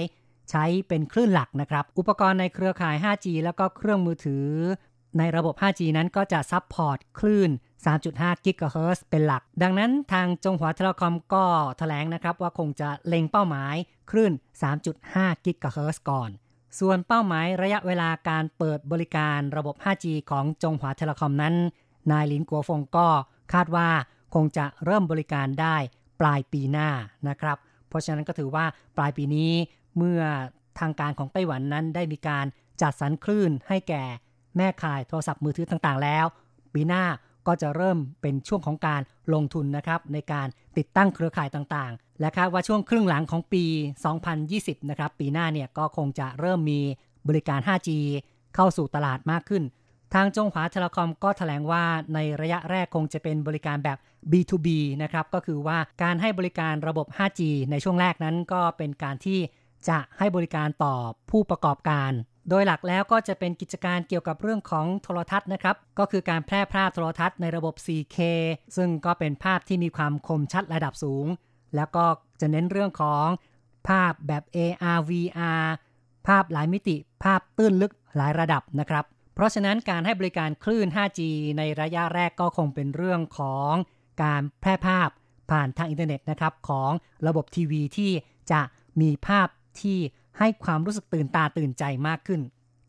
[0.50, 4.46] ใช้เป็นคลื่นหลักนะครับ อุปกรณ์ในเครือข่าย 5G แล้วก็เครื่องมือถือ
[5.18, 7.50] ในระบบ 5G นั้นก็จะซับพอร์ตคลื่น
[7.94, 11.44] 3.5 กิกะเฮิรตซ์เป็นหลัก ดังนั้นทาง Chunghwa Telecom ก็
[11.78, 13.74] แถลงนะครับว่าคงจะเล็งเป้าหมาย
[14.10, 14.32] คลื่น
[14.88, 16.30] 3.5 กิกะเฮิรตซ์ก่อน
[16.78, 21.54] ส่วนเป้าหมายระยะเวลาการเปิดบริการระบบ 5G ของ Chunghwa Telecom นั้น
[22.10, 23.08] นายหลินกัวฟงก็
[23.52, 23.88] คาดว่า
[24.34, 25.76] คงจะเริ่มบริการได้
[26.20, 26.88] ปลายปีหน้า
[27.28, 27.56] นะครับ
[27.88, 28.64] เพราะฉะนั้นก็ถือว่า
[28.96, 29.52] ปลายปีนี้
[29.96, 30.20] เมื่อ
[30.80, 32.46] ทางการของไต้หวันนั้นได้มีการ
[32.82, 34.04] จัดสรรคลื่นให้แก่
[34.56, 36.26] แม่ข่ายโทรศัพท์มือถือต่างๆแล้ว
[36.74, 37.04] ปีหน้า
[37.46, 39.00] ก็จะเริ่มเป็นช่วงของการ
[39.34, 43.64] ลงทุนนะครับในการติดตั้งเครือข่ายต่างๆ และคาดว่าช่วงครึ่งหลังของปี
[44.26, 46.80] 2020 นะครับปีหน้าเนี่ยก็คงจะเริ่มมี
[47.28, 47.90] บริการ 5G
[48.54, 49.62] เข้าสู่ตลาดมากขึ้น
[50.14, 53.98] ทางจงหวาเทเลคอมก็ถแถลงว่าในระยะแรกคงจะเป็นบริการแบบ
[54.30, 54.68] B2B
[55.02, 59.40] นะครับก็คือว่าการให้บริการระบบ 5G ในช่วงแรกนั้นก็เป็นการที่
[59.88, 60.94] จะให้บริการต่อ
[61.30, 62.12] ผู้ประกอบการ
[62.48, 68.18] โดยหลักแล้วก็จะเป็นกิจการเกี่ยวกับเรื่องของโทรทัศน์นะครับ ก็คือการแพร่ภาพโทรทัศน์ในระบบ 4K
[68.76, 71.26] ซึ่งก็เป็นภาพที่มีความคมชัดระดับสูง
[71.76, 72.04] แล้วก็
[72.40, 73.26] จะเน้นเรื่องของ
[73.88, 75.64] ภาพแบบ AR VR
[76.26, 79.04] ภาพหลายมิติ ภาพตื้นลึกหลายระดับนะครับ
[79.34, 81.20] เพราะฉะนั้นการให้บริการคลื่น 5G
[81.58, 83.72] ในระยะแรกก็คงเป็นเรื่องของ
[84.22, 85.08] การแพร่ภาพ
[85.50, 86.90] ผ่านทางอินเทอร์เน็ตนะครับของ
[87.26, 88.10] ระบบทีวีที่
[88.52, 88.60] จะ
[89.00, 89.48] มีภาพ
[89.80, 89.98] ที่
[90.38, 92.40] ให้ความรู้สึกตื่นตาตื่นใจมากขึ้น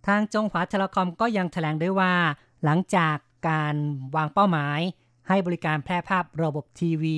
[0.08, 2.14] ทาง Chunghwa Telecom ก็ยังแถลงด้วยว่า
[2.64, 3.16] หลังจาก
[3.50, 3.76] การ
[4.16, 4.80] วางเป้าหมาย
[5.28, 7.18] ให้บริการแพร่ภาพระบบทีวี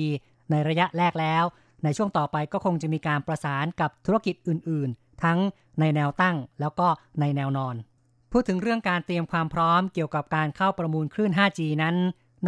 [0.50, 1.44] ในระยะแรกแล้ว
[1.84, 5.38] ในช่วงต่อไปก็คงจะมีการประสานกับธุรกิจอื่น ๆ ทั้ง
[5.80, 6.86] ในแนวตั้งแล้วก็
[7.20, 7.74] ในแนวนอน
[8.32, 11.96] พูดถึงเรื่องการเตรียมความพร้อมเกี่ยวกับการเข้าประมูลคลื่น 5G นั้น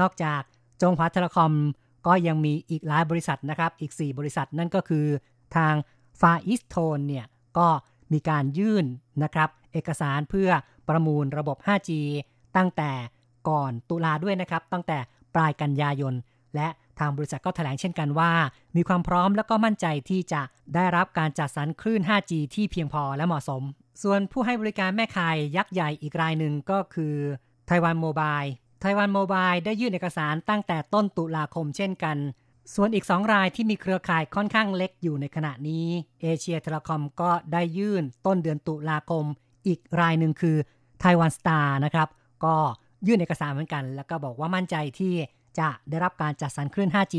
[0.01, 0.43] นอกจาก
[0.83, 1.53] Chunghwa Telecom
[2.07, 5.07] ก็ยังมีอีกหลายบริษัทนะครับ อีก 4 บริษัทนั่นก็คือ
[5.57, 5.75] ทาง
[6.21, 7.25] FarEasTone เนี่ย
[7.59, 7.69] ก็
[8.13, 8.85] มีการยื่น
[9.23, 10.51] นะครับ เอกสารเพื่อ
[10.89, 11.91] ประมูลระบบ 5G
[12.57, 12.91] ตั้งแต่
[13.49, 14.99] ก่อนตุลาด้วยนะครับ ตั้งแต่
[15.35, 16.15] ปลายกันยายน
[16.55, 18.33] และทางบริษัทก็แถลงเช่นกันว่า
[18.77, 20.43] มีความพร้อมและก็มั่นใจที่จะ
[20.75, 23.63] ได้รับการจัดสรรคลื่น 5G ที่เพียงพอและเหมาะสม
[24.03, 27.15] ส่วนผู้ให้บริการแม่ข่ายยักษ์ใหญ่อีกรายหนึ่งก็คือ
[27.67, 32.17] Taiwan Mobile Taiwan Mobile ได้ยื่นเอกสารตั้งแต่ต้นตุลาคมเช่นกัน
[32.75, 35.87] ส่วนอีก 2 รายที่มีเครือข่ายค่อนข้างเล็กอยู่ในขณะนี้
[36.23, 39.25] Asia Telecom ก็ได้ยื่นต้นเดือนตุลาคม
[39.67, 40.57] อีกรายหนึ่งคือ
[41.01, 42.09] Taiwan Star นะครับ
[42.45, 42.55] ก็
[43.07, 45.15] ยื่นเอกสารเหมือนกัน แล้วก็บอกว่ามั่นใจที่
[45.59, 47.17] จะได้รับการจัดสรรคลื่น 5G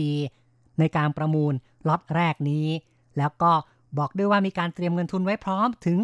[0.79, 1.53] ในการประมูล
[1.87, 2.67] ล็อตแรกนี้
[3.17, 3.51] แล้วก็
[3.97, 5.97] บอกด้วยว่ามีการเตรียมเงินทุนไว้พร้อมถึง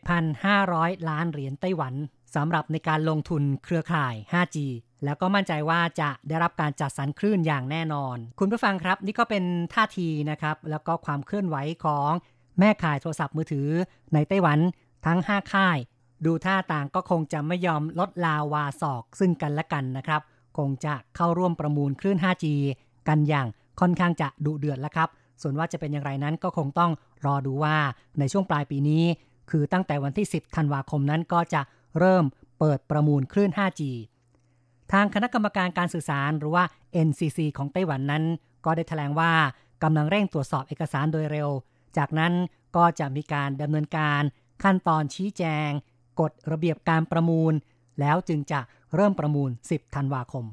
[0.00, 1.94] 17,500 ล้านเหรียญไต้หวัน
[2.36, 4.56] สำหรับในการลงทุนเครือข่าย 5G
[5.04, 9.44] แล้วก็มั่นใจว่าจะได้รับการจัดสรรคลื่นอย่างแน่นอน คุณผู้ฟังครับนี่ก็เป็น
[9.74, 12.10] ท่าทีนะครับ แล้วก็ความเคลื่อนไหวของ
[12.58, 13.68] แม่ข่ายโทรศัพท์มือถือ
[14.14, 14.58] ในไต้หวัน
[15.06, 15.78] ทั้ง 5 ค่าย
[16.26, 20.20] ดูท่าต่างก็คงจะไม่ยอมลดลาวาศอกซึ่งกันและกันนะครับ
[20.58, 22.44] คงจะเข้าร่วมประมูลคลื่น 5G
[23.08, 23.46] กันอย่าง
[23.80, 25.08] ค่อนข้างจะดุเดือดแล้วครับ
[25.42, 26.92] ส่วนว่าจะเป็นอย่างไรนั้นก็คงต้อง
[27.26, 27.76] รอดูว่า
[28.18, 29.04] ในช่วงปลายปีนี้
[29.50, 31.60] คือตั้งแต่วันที่ 10 ธันวาคมนั้นก็จะ
[31.98, 32.24] เริ่ม
[32.58, 33.82] เปิดประมูลคลื่น 5G
[34.92, 36.64] ทางคณะกรรมการการสื่อสารหรือว่า
[37.06, 38.24] NCC ของไต้หวันนั้น
[38.64, 39.32] ก็ได้แถลงว่า
[39.82, 41.48] กำลังเร่งตรวจสอบเอกสารโดยเร็ว
[41.96, 42.32] จากนั้น
[42.76, 44.22] ก็จะมีการดำเนินการ
[44.62, 45.70] ขั้นตอนชี้แจง
[46.20, 47.52] กฎระเบียบการประมูล
[48.00, 48.60] แล้วจึงจะ
[48.94, 50.44] เริ่มประมูล 10 ธันวาคม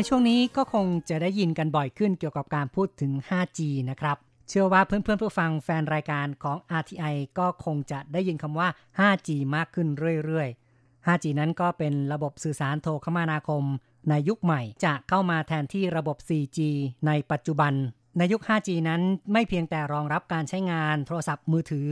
[0.00, 3.60] ในช่วงนี้ก็คงจะได้ยินกันบ่อยขึ้นเกี่ยวกับการพูดถึง 5G
[3.90, 4.16] นะครับ
[4.48, 9.88] เชื่อว่าเพื่อนๆผู้ฟังแฟนรายการของ RTI ก็คงจะได้ยินคำว่า 5G มากขึ้น
[10.24, 13.64] เรื่อยๆ 5G นั้นก็เป็นระบบสื่อสารโทรคมนาคม
[14.08, 16.58] ในยุคใหม่จะเข้ามาแทนที่ระบบ 4G
[17.06, 17.72] ในปัจจุบัน
[18.18, 19.00] ในยุค 5G นั้น
[19.32, 21.90] ไม่เพียงแต่รองรับการใช้งานโทรศัพท์มือถือ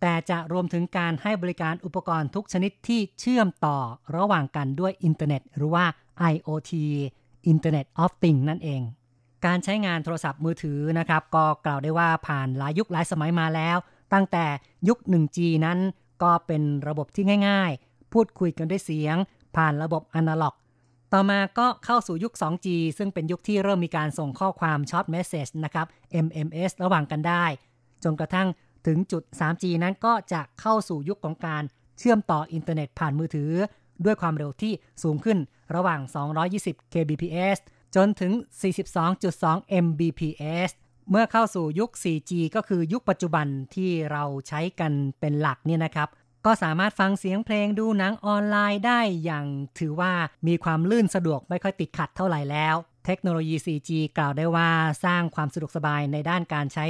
[0.00, 3.78] แต่จะรวมถึงการให้บริการอุปกรณ์ทุกชนิดที่เชื่อมต่อ
[4.16, 5.84] ระหว่างกันด้วยอินเทอร์เน็ต หรือว่า
[6.32, 6.72] IoT
[7.52, 8.82] Internet of Things นั่นเอง
[9.46, 13.76] การใช้งานโทรศัพท์มือถือนะครับ ก็กล่าวได้ว่าผ่านหลายยุคหลายสมัยมาแล้ว
[14.12, 14.44] ตั้งแต่
[14.88, 15.78] ยุค 1G นั้น
[16.22, 19.16] ก็เป็นระบบที่ง่าย ๆ พูดคุยกันด้วยเสียง
[19.56, 20.54] ผ่านระบบอนาล็อก
[21.12, 22.66] ต่อมาก็เข้าสู่ยุค 2G
[22.98, 25.86] ซึ่งเป็นยุคที่เริ่มมีการส่งข้อความ short message นะครับ
[26.26, 27.44] MMS ระหว่างกันได้
[28.04, 28.48] จนกระทั่ง
[28.86, 31.62] ถึงจุด 3G นั้นก็จะเข้าสู่ยุคของการ
[31.98, 33.50] เชื่อมต่ออินเทอร์เน็ตผ่านมือถือ
[34.04, 35.38] ด้วยความเร็วที่สูงขึ้น
[35.74, 36.00] ระหว่าง
[36.46, 37.58] 220 kbps
[37.96, 38.32] จนถึง
[39.08, 40.70] 42.2 mbps
[41.10, 46.08] เมื่อเข้าสู่ยุค 4G ก็คือยุคปัจจุบันที่เราใช้กันเป็นหลักเนี่ยนะครับ
[46.46, 49.46] ก็สามารถฟังเสียงเพลงดูหนังออนไลน์ได้อย่าง
[49.78, 50.12] ถือว่า
[50.46, 52.74] มีความลื่นสะดวกไม่ค่อยติดขัดเท่าไหร่แล้ว
[53.06, 54.70] เทคโนโลยี 4G กล่าวได้ว่า
[55.04, 56.86] สร้างความสะดวกสบายในด้านการใช้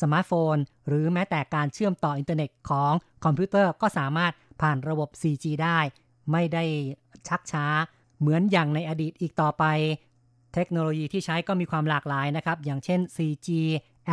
[0.00, 0.56] สมาร์ทโฟน
[0.88, 2.92] หรือแม้แต่การเชื่อมต่ออินเทอร์เน็ตของ
[3.24, 5.78] คอมพิวเตอร์ก็สามารถผ่านระบบ 4G ได้
[6.30, 6.64] ไม่ได้
[7.28, 7.66] ชักช้า
[8.20, 9.64] เหมือนอย่างในอดีตอีกต่อไป
[10.54, 13.48] เทคโนโลยีที่ใช้ก็มีความหลากหลายนะครับ อย่างเช่น 4G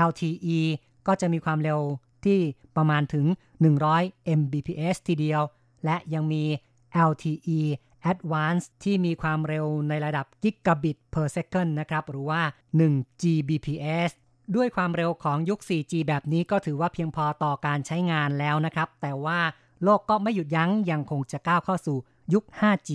[0.09, 0.59] LTE
[1.07, 1.79] ก็จะมีความเร็ว
[2.25, 2.39] ที่
[2.75, 3.25] ประมาณถึง
[3.81, 5.41] 100 Mbps ทีเดียว
[5.85, 6.43] และยังมี
[7.09, 7.59] LTE
[8.11, 12.41] Advanced ที่มีความเร็วในระดับ Gigabit per second นะครับ หรือว่า
[12.81, 14.11] 1 Gbps
[14.55, 19.39] ด้วยความเร็วของยุค 4G แบบนี้ก็ถือว่าเพียงพอต่อการใช้งานแล้วนะครับ แต่ว่า
[19.83, 21.97] โลกก็ไม่หยุดยัง้งยังคงจะก้าวเข้าสู่
[22.33, 22.91] ยุค 5G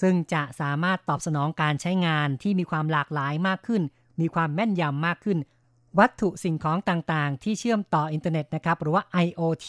[0.00, 3.82] ซึ่งจะสามารถตอบสนองการใช้งานที่มีความหลากหลายมากขึ้น
[4.20, 5.38] มีความแม่นยำมากขึ้น
[5.98, 9.68] วัตถุสิ่งของต่างๆ ที่เชื่อมต่ออินเทอร์เน็ตนะครับ หรือว่า IoT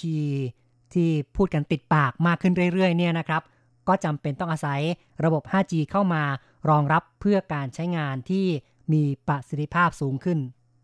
[0.93, 3.41] ที่พูดกันติดปากมากขึ้นเรื่อยๆ เนี่ยนะครับ
[3.87, 4.81] ก็จำเป็นต้องอาศัย
[5.25, 6.23] ระบบ 5G เข้ามา
[6.69, 8.45] รองรับเพื่อการใช้งานที่
[8.93, 10.39] มีประสิทธิภาพสูงขึ้น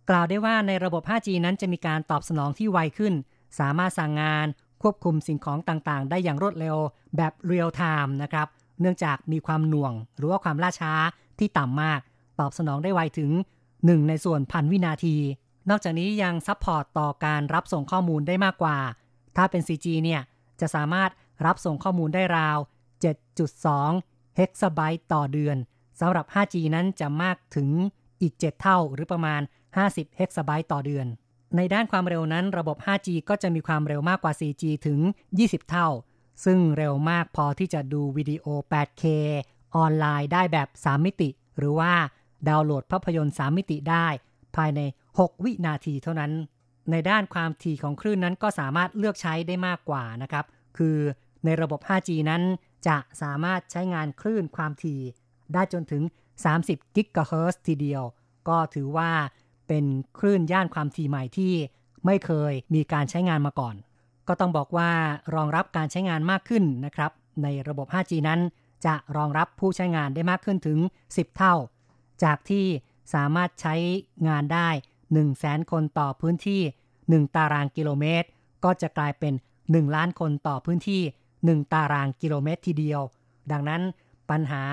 [0.10, 3.14] กล่าวได้ว่าในระบบ 5G นั้นจะมีการตอบสนองที่ไวขึ้น
[3.60, 4.48] สามารถสั่งงาน
[4.82, 6.78] ควบคุมสิ่งของต่างๆ ได้อย่างรวดเร็ว
[7.18, 8.48] แบบเรียลไทม์นะครับ
[8.82, 10.94] เนื่องจากมีความหน่วง หรือว่าความล่าช้า
[11.40, 12.00] ที่ต่ำมาก
[12.40, 13.32] ตอบสนองได้ไวถึง
[13.70, 15.16] 1 ในส่วนพันวินาที
[15.70, 18.78] นอกจากนี้ยัง support ต่อการรับส่งข้อมูลได้มากกว่า
[19.38, 20.22] ถ้าเป็น 4G เนี่ย
[20.62, 21.10] จะสามารถ
[21.46, 22.58] รับส่งข้อมูลได้ราว
[23.48, 25.58] 7.2 เฮกซาไบต์ต่อเดือน
[26.00, 27.70] สำหรับ 5G นั้นจะมากถึง
[28.22, 29.42] อีก 7 เท่าหรือประมาณ
[29.80, 31.08] 50 เฮกซาไบต์ต่อเดือน
[31.58, 35.00] ในด้านความเร็วนั้นระบบ 5G ก็จะมีความเร็วมากกว่า 4G ถึง
[35.36, 35.88] 20 เท่า
[36.46, 39.04] ซึ่งเร็วมากพอที่จะดูวิดีโอ 8K
[39.76, 41.94] ออนไลน์ได้แบบ 3 มิติ หรือว่า
[42.48, 44.08] ดาวน์โหลดภาพยนตร์ 3 มิติได้
[44.56, 44.82] ภายใน
[45.14, 46.32] 6 วินาทีเท่านั้น
[46.92, 50.46] ในด้านความถี่ของคลื่นนั้นก็สามารถเลือกใช้ได้มากกว่านะครับ
[50.78, 50.98] คือ
[51.46, 52.42] ในระบบ 5G นั้น
[52.88, 55.02] จะสามารถใช้งานคลื่นความถี่
[55.54, 56.04] ได้จนถึง
[56.50, 58.04] 30 กิกะเฮิรตซ์ทีเดียว
[58.48, 59.12] ก็ถือว่า
[59.74, 61.54] เป็นคลื่นย่านความถี่ใหม่ที่
[62.06, 63.76] ไม่เคยมีการใช้งานมาก่อน
[64.28, 64.92] ก็ต้องบอกว่า
[65.36, 67.12] รองรับการใช้งานมากขึ้นนะครับ
[67.44, 68.40] ในระบบ 5G นั้น
[68.86, 70.80] จะรองรับผู้ใช้งานได้มากขึ้นถึง
[71.10, 71.56] 10 เท่า
[72.24, 72.66] จากที่
[73.14, 73.76] สามารถใช้
[74.28, 76.62] งานได้ 1 0 0 0 0แสนคนต่อพื้นที่
[76.98, 78.28] 1 ตารางกิโลเมตร
[78.64, 81.02] ก็จะกลายเป็น 1 ล้านคนต่อพื้นที่
[81.38, 83.02] 1 ตารางกิโลเมตรทีเดียว
[83.52, 83.82] ดังนั้น
[84.30, 84.64] ปัญหา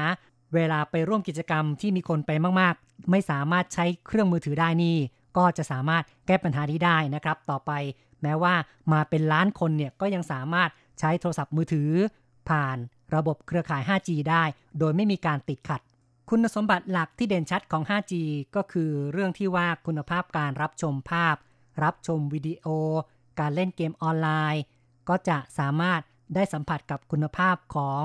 [0.55, 2.31] เวลาไปร่วมกิจกรรมที่มีคนไป
[2.61, 4.97] มากๆ ไม่สามารถใช้เครื่องมือถือได้นี่
[5.37, 7.73] ก็จะสามารถแก้ปัญหานี้ได้นะครับ ต่อไป
[8.23, 8.55] แม้ว่า
[8.93, 11.91] มาเป็นล้านคนเนี่ยก็ยังสามารถใช้โทรศัพท์มือถือ
[12.49, 12.77] ผ่าน
[13.15, 14.43] ระบบเครือข่าย 5G ได้
[14.79, 15.81] โดยไม่มีการติดขัด
[16.31, 18.13] คุณสมบัติหลักที่เด่นชัดของ 5G
[18.57, 21.37] ก็คือเรื่องที่ว่าคุณภาพการรับชมภาพ
[21.83, 22.67] รับชมวิดีโอ
[23.41, 24.63] การเล่นเกมออนไลน์
[25.09, 26.01] ก็จะสามารถ
[26.35, 28.03] ได้สัมผัสกับคุณภาพของ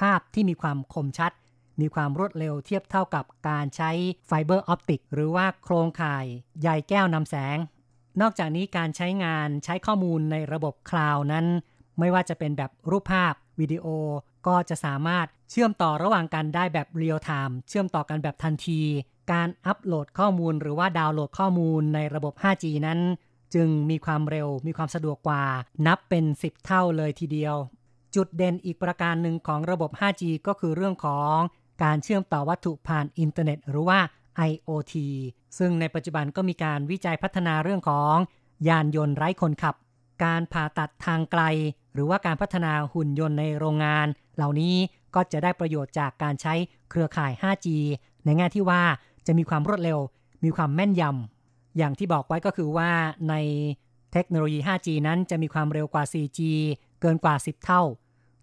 [0.00, 1.32] ภาพที่มีความคมชัด
[1.80, 3.90] มีความรวดเร็วเทียบเท่ากับการใช้
[4.26, 6.26] fiber optic หรือว่าโครงข่าย
[6.62, 7.58] ใยแก้วนำแสง
[8.20, 11.46] นอกจากนี้การใช้งานใช้ข้อมูลในระบบ cloud นั้น
[11.98, 13.86] ไม่ว่าจะเป็นแบบรูปภาพ วิดีโอ
[14.46, 18.80] ก็จะสามารถเชื่อมต่อระหว่างกันได้แบบ real-time เชื่อมต่อกันแบบทันที
[19.32, 23.00] การอัปโหลดข้อมูลหรือว่าดาวน์โหลดข้อมูลในระบบ 5G นั้น
[23.54, 25.44] จึงมีความเร็วมีความสะดวกกว่า
[25.86, 27.56] นับเป็น 10 เท่าเลยทีเดียว
[28.14, 31.36] จุดเด่นอีกประการหนึ่งของระบบ 5G ก็คือเรื่องของ
[31.82, 33.98] การเชื่อมต่อวัตถุผ่านอินเทอร์เน็ต หรือว่า
[34.50, 34.94] IoT
[35.58, 38.14] ซึ่งในปัจจุบันก็มีการวิจัยพัฒนาเรื่องของ
[38.68, 39.74] ยานยนต์ไร้คนขับ
[40.24, 41.42] การผ่าตัดทางไกล
[41.94, 44.06] หรือว่าการพัฒนาหุ่นยนต์ในโรงงาน
[44.36, 44.74] เหล่านี้
[45.14, 46.54] ก็จะได้ประโยชน์จากการใช้
[46.90, 47.66] เครือข่าย 5G
[48.24, 48.82] ในแง่ที่ว่า
[49.26, 49.98] จะมีความรวดเร็ว
[50.44, 52.90] มีความแม่นยำ อย่างที่บอกไว้ก็คือว่า
[53.30, 53.34] ใน
[54.12, 56.40] เทคโนโลยี 5G นั้นจะมีความเร็วกว่า 4G
[57.00, 57.82] เกินกว่า 10 เท่า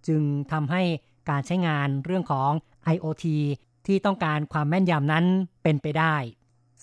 [0.07, 0.81] จึงทำให้
[1.29, 2.51] การใช้งานเรื่องของ
[2.93, 3.25] IoT
[3.85, 5.25] ที่ต้องการความแม่นยำนั้น
[5.63, 6.15] เป็นไปได้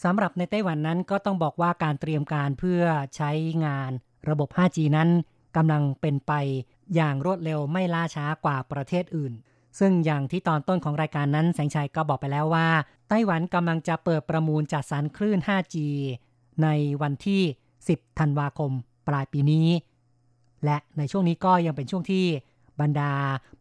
[0.02, 2.82] สำหรับในไต้หวันนั้นก็ต้องบอกว่าการเตรียมการเพื่อ
[3.16, 3.30] ใช้
[3.64, 3.90] งาน
[4.28, 5.08] ระบบ 5G นั้น
[5.56, 6.32] กำลังเป็นไป
[6.94, 9.32] อย่างรวดเร็วไม่ล่าช้ากว่าประเทศอื่น
[9.78, 12.68] ซึ่งอย่างที่ตอนต้นของรายการนั้นแสงชัยก็บอกไปแล้วว่า
[13.08, 15.76] ไต้หวันกำลังจะเปิดประมูลจัดสรรคลื่น 5G
[16.62, 16.68] ใน
[17.02, 17.42] วันที่
[17.84, 18.72] 10 ธันวาคม
[19.08, 19.68] ปลายปีนี้
[20.64, 22.24] และในช่วงนี้ก็ยังเป็นช่วงที่
[22.80, 23.12] บรรดา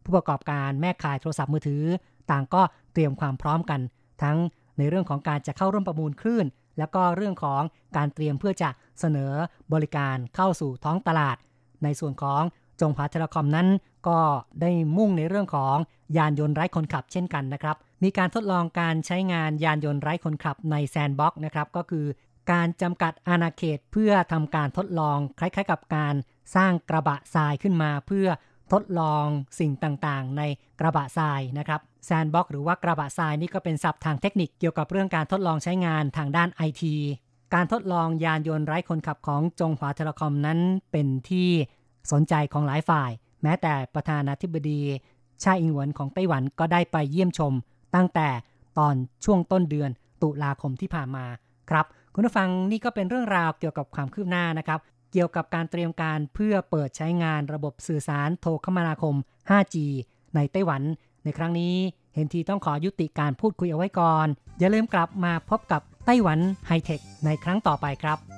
[0.02, 1.84] ผู้ประกอบการแม่ขายโทรศัพท์มือถือ
[2.30, 2.62] ต่างก็
[2.92, 3.80] เตรียมความพร้อมกัน
[4.22, 4.36] ทั้ง
[4.78, 6.46] ในเรื่องของการจะเข้าร่วมประมูลคลื่น
[6.78, 7.62] แล้วก็เรื่องของ
[7.96, 9.32] การเตรียมเพื่อจะเสนอ
[9.72, 11.36] บริการเข้าสู่ท้องตลาด
[11.84, 12.42] ในส่วนของ
[12.80, 13.68] จงหวาเทเลคอมนั้น
[14.08, 14.18] ก็
[14.60, 15.76] ได้มุ่งในเรื่องของ
[16.16, 22.06] ยานยนต์ไร้คนขับเช่นกันนะครับ มีการทดลองการใช้งานยานยนต์ไร้คนขับใน sandbox นะครับก็คือ
[22.52, 26.14] การจำกัดอาณาเขตเพื่อทำการทดลองคล้ายๆ กับการ
[26.56, 28.26] สร้างกระบะทรายขึ้นมา เพื่อ
[28.72, 29.26] ทดลอง
[29.58, 30.42] สิ่งต่างๆ ใน
[30.80, 36.94] กระบะทรายนะครับ sandbox หรือว่ากระบะทรายนี่ก็เป็นศัพท์ทางเทคนิคเกี่ยวกับเรื่องการทดลองใช้งานทางด้านไอที
[37.54, 40.58] การทดลองยานยนต์ไร้คนขับของจงหวาเทเลคอมนั้น
[40.92, 41.50] เป็นที่
[42.12, 43.10] สนใจของหลายฝ่าย
[43.42, 44.80] แม้แต่ประธานาธิบดี
[45.42, 47.52] ไช่อิงเหวินของไต้หวันก็ได้ไปเยี่ยมชม
[47.94, 48.28] ตั้งแต่
[48.78, 49.90] ตอนช่วงต้นเดือน
[50.22, 51.26] ตุลาคมที่ผ่านมา
[51.70, 54.80] ครับ คุณผู้ฟังนี่ก็เป็นเรื่องราวเกี่ยวกับความคืบหน้านะครับ
[55.12, 59.14] เกี่ยวกับการเตรียมการเพื่อเปิดใช้งานระบบสื่อสารโทรคมนาคม
[59.50, 59.76] 5G
[60.34, 60.82] ในไต้หวัน
[61.24, 61.74] ในครั้งนี้
[62.14, 64.26] เห็นทีต้องขอยุติการพูดคุยเอาไว้ก่อน
[64.58, 68.37] อย่าลืมกลับมาพบกับไต้หวันไฮเทคในครั้งต่อไปครับ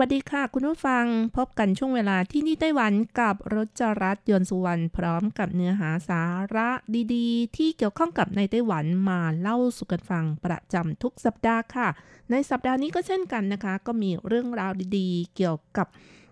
[0.00, 1.04] วัสดีค่ะ คุณผู้ฟัง
[1.36, 6.22] พบกันช่วงเวลาที่นี่ไต้หวันกับรจรัสยนสุวรรณพร้อมกับเนื้อหาสา
[6.56, 6.68] ระ
[7.14, 11.88] ดีๆ ที่เกี่ยวข้องกับในไต้หวันมาเล่าสู่กันฟังประจำทุกสัปดาห์ค่ะ
[12.30, 15.86] ในสัปดาห์นี้ก็เช่นกันนะคะ ก็มีเรื่องราวดีๆ เกี่ยวกับ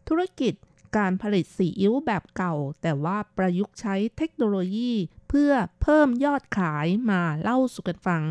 [0.09, 0.53] ธุรกิจ
[0.97, 4.93] การผลิตซีอิ๊วแบบเก่า แต่ว่าประยุกต์ใช้เทคโนโลยี
[5.29, 8.23] เพื่อเพิ่มยอดขายมาเล่าสู่กันฟัง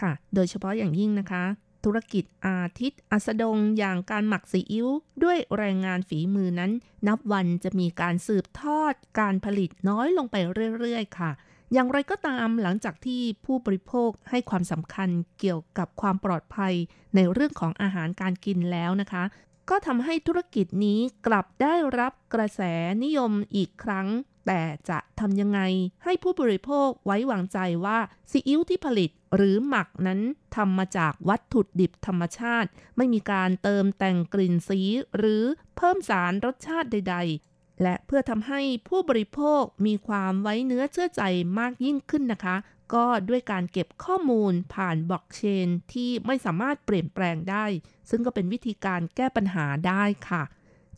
[0.00, 1.44] ค่ะ โดยเฉพาะอย่างยิ่งนะคะ
[1.84, 4.88] ธุรกิจอาทิตย์อัสดงอย่างการหมักซีอิ๊ว
[5.22, 6.72] ด้วยแรงงานฝีมือนั้น
[7.08, 10.36] นับวันจะมีการสืบทอดการผลิตน้อยลงไป
[10.78, 11.30] เรื่อยๆ ค่ะ
[11.72, 15.08] อย่างไรก็ตามหลังจากที่ผู้บริโภคให้ความสำคัญ
[15.40, 16.74] เกี่ยวกับความปลอดภัย
[17.14, 19.24] ในเรื่องของอาหารการกินแล้วนะคะ
[19.70, 22.60] ก็ทำให้ธุรกิจนี้กลับได้รับกระแส
[23.04, 24.06] นิยมอีกครั้ง
[24.48, 25.60] แต่จะทำยังไง
[26.04, 27.98] ให้ผู้บริโภคไว้วางใจว่า
[28.30, 30.20] ซีอิ๊วที่ผลิตหรือหมักนั้น
[30.56, 34.80] ทำมาจากวัตถุดิบธรรมชาติ ไม่มีการเติมแต่งกลิ่นสี
[35.16, 35.42] หรือ
[35.76, 37.16] เพิ่มสารรสชาติใด
[37.48, 41.22] ๆ และเพื่อทำให้ผู้บริโภคมีความไว้เนื้อเชื่อใจ
[41.58, 42.56] มากยิ่งขึ้นนะคะ
[42.94, 47.64] ก็ด้วยการเก็บข้อมูลผ่านบล็อกเชนที่ไม่สามารถเปลี่ยนแปลงได้
[48.10, 50.42] ซึ่งก็เป็นวิธีการแก้ปัญหาได้ค่ะ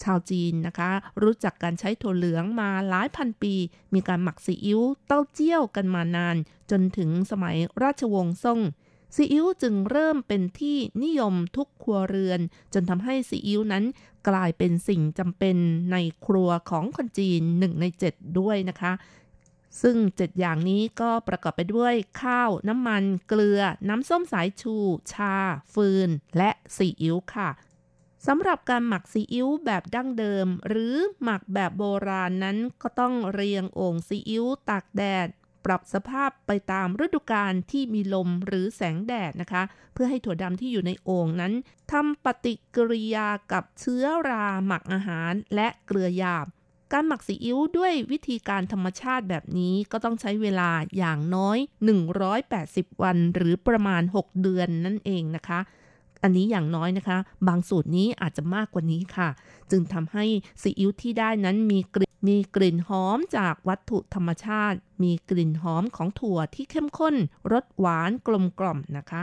[0.03, 0.91] ชาวจีนนะคะ
[1.23, 3.55] รู้จักการใช้ถั่วเหลืองมาหลายพันปี
[3.95, 6.37] มีการหมักซีอิ๊วเต้าเจี้ยวกันมานาน
[6.71, 8.61] จนถึงสมัยราชวงศ์ซ่ง
[9.17, 12.41] ซีอิ๊วจึงเริ่มเป็นที่นิยมทุกครัวเรือน
[12.75, 13.85] จนทำให้ซีอิ๊วนั้น
[14.29, 15.57] กลายเป็นสิ่งจำเป็น
[15.93, 18.93] ในครัวของคนจีนหนึ่งในเจ็ดด้วยนะคะ
[19.83, 24.75] ซึ่งเจ็ดอย่างนี้ก็ประกอบไปด้วยข้าว น้ำมัน เกลือ น้ำส้มสายชู
[25.13, 25.35] ชา
[25.75, 27.49] ฟืน และซีอิ๊วค่ะ
[28.27, 35.29] สำหรับการหมักซีอิ๊วแบบดั้งเดิม หรือหมักแบบโบราณนั้นก็ต้องเรียงโอ่งซีอิ๊วตากแดด
[35.65, 41.53] ปรับสภาพไปตามฤดูกาลที่มีลมหรือแสงแดดนะคะ เพื่อให้ถั่วดำที่อยู่ในโอ่งนั้น
[41.93, 46.47] ทำปฏิกิริยากับเชื้อราหมักอาหารและเกลือหยาบ
[46.93, 51.59] การหมักซีอิ๊วด้วยวิธีการธรรมชาติแบบนี้ก็ต้องใช้เวลาอย่างน้อย
[52.31, 55.61] 180 วัน หรือประมาณ 6 เดือนนั่นเองนะคะ
[56.23, 59.29] อันนี้อย่างน้อยนะคะ บางสูตรนี้อาจจะมากกว่านี้ค่ะ
[59.71, 60.25] จึงทำให้
[60.63, 67.15] ซีอิ๊วที่ได้นั้นมีกลิ่นมีกลิ่นหอมจากวัตถุธรรมชาติ มีกลิ่นหอมของถั่วที่เข้มข้น
[67.53, 69.23] รสหวานกลมกล่อมนะคะ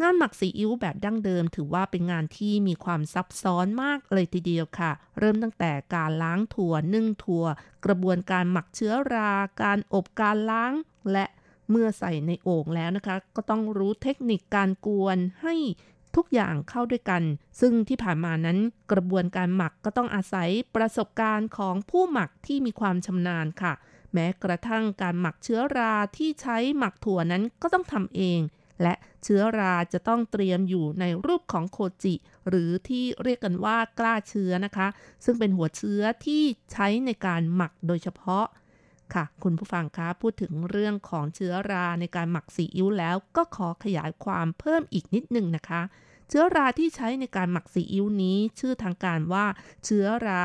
[0.00, 7.44] งานหมักซีอิ๊วแบบดั้งเดิม ถือว่าเป็นงานที่มีความซับซ้อนมากเลยทีเดียวค่ะ เริ่มตั้งแต่การล้างถั่วนึ่งถั่ว
[7.84, 9.32] กระบวนการหมักเชื้อรา
[9.62, 10.72] การอบการล้าง
[11.12, 11.26] และ
[11.70, 15.54] เมื่อใส่ในโอ่งแล้วนะคะ ก็ต้องรู้เทคนิคการกวนให้
[16.16, 17.22] ทุกอย่างเข้าด้วยกัน
[17.60, 18.58] ซึ่งที่ผ่านมานั้น
[18.92, 23.72] กระบวนการหมักก็ต้องอาศัยประสบการณ์ของผู้หมักที่มีความชำนาญค่ะ
[24.12, 28.40] แม้กระทั่งการหมักเชื้อราที่ใช้หมักถั่วนั้นก็ต้องทำเอง
[28.82, 28.94] และ
[29.24, 32.14] เชื้อราจะต้องเตรียมอยู่ในรูปของโคจิ
[32.48, 34.88] หรือที่เรียกกันว่ากล้าเชื้อนะคะ
[35.24, 38.44] ซึ่งเป็นหัวเชื้อที่ใช้ในการหมักโดยเฉพาะ
[39.14, 45.82] ค่ะ คุณผู้ฟังคะพูดถึงเรื่องของเชื้อราในการหมักซีอิ๊วแล้วก็ขอขยายความเพิ่มอีกนิดนึงนะคะ
[46.28, 49.46] เชื้อราที่ใช้ในการหมักซีอิ๊วนี้ ชื่อทางการว่า
[49.84, 50.44] เชื้อรา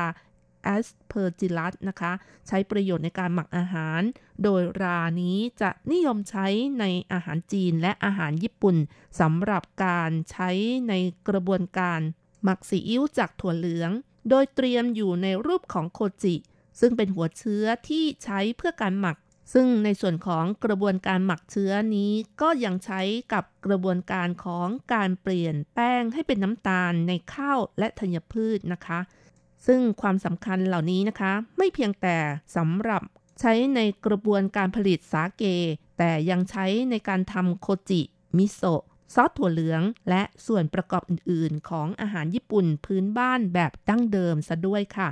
[0.64, 2.12] แอสเพอร์จิลัสนะคะ
[2.48, 4.00] ใช้ประโยชน์ในการหมักอาหาร
[4.42, 6.46] โดยรานี้จะนิยมใช้
[6.80, 8.76] ในอาหารจีนและอาหารญี่ปุ่น
[9.20, 10.50] สำหรับการใช้
[10.88, 10.94] ใน
[11.28, 12.00] กระบวนการ
[12.42, 13.90] หมักซีอิ๊วจากถั่วเหลือง
[14.28, 16.34] โดยเตรียมอยู่ในรูปของโคจิ
[16.80, 19.16] ซึ่งเป็นหัวเชื้อที่ใช้เพื่อการหมัก
[19.52, 23.00] ซึ่งในส่วนของกระบวนการหมักเชื้อนี้ก็ยังใช้
[23.32, 29.00] กับกระบวนการของการเปลี่ยนแป้งให้เป็นน้ำตาลในข้าวและธัญพืชนะคะ
[29.66, 32.16] ซึ่งความสำคัญเหล่านี้นะคะ ไม่เพียงแต่
[32.56, 33.02] สำหรับ
[33.40, 35.44] ใช้ในกระบวนการผลิตสาเก
[35.98, 38.00] แต่ยังใช้ในการทำโคจิ
[38.36, 38.82] มิโซะ
[39.14, 45.08] ซอสถั่วเหลือง และส่วนประกอบอื่น ๆ ของอาหารญี่ปุ่นพื้นบ้านแบบดั้งเดิมซะด้วยค่ะ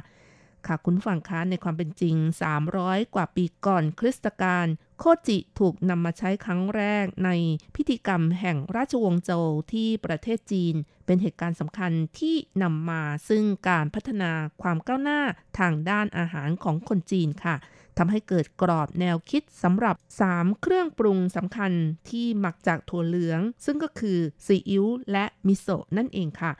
[0.66, 2.16] ค่ะคุณฟังคะในความเป็นจริง
[2.64, 4.66] 300 กว่าปีก่อนคริสตกาล
[4.98, 7.30] โคจิถูกนำมาใช้ครั้งแรกใน
[7.76, 10.74] พิธีกรรมแห่งราชวงศ์โจวที่ประเทศจีน
[11.06, 15.20] เป็นเหตุการณ์สำคัญที่นำมาซึ่งการพัฒนาความก้าวหน้า
[15.58, 17.56] ทางด้านอาหารของคนจีนค่ะ
[17.98, 19.96] ทำให้เกิดกรอบแนวคิดสำหรับ
[20.28, 21.72] 3 เครื่องปรุงสำคัญ
[22.10, 26.52] ที่หมักจากถั่วเหลือง ซึ่งก็คือซีอิ๊วและมิโซะนั่นเองค่ะ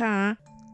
[0.00, 0.16] คะ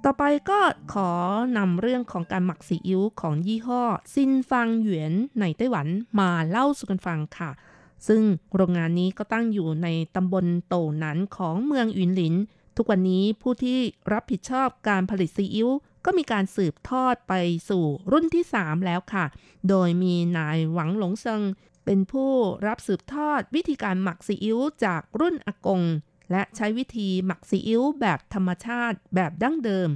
[0.05, 0.61] ต่อไปก็
[0.93, 1.11] ขอ
[1.57, 3.83] นำเรื่องของการหมักซีอิ๊วของยี่ห้อ
[4.15, 5.87] ซินฟังหยวนในไต้หวัน
[6.21, 7.51] มาเล่าสู่กันฟังค่ะ
[8.09, 8.23] ซึ่ง
[8.55, 12.35] โรงงานนี้ก็ตั้งอยู่ในตำบลโตหนันของเมืองอินหลิน
[12.77, 13.79] ทุกวันนี้ผู้ที่
[14.13, 15.69] รับผิดชอบการผลิตซีอิ๊ว
[16.05, 17.33] ก็มีการสืบทอดไป
[17.69, 19.25] สู่รุ่นที่ 3 แล้วค่ะ
[19.69, 21.43] โดยมีนายหวังหลงเซิง
[21.85, 22.33] เป็นผู้
[22.67, 25.83] รับสืบทอดวิธีการหมักซีอิ๊วจากรุ่นอากง
[26.31, 29.91] และใช้วิธีหมักซีอิ๊วแบบธรรมชาติแบบดั้งเดิม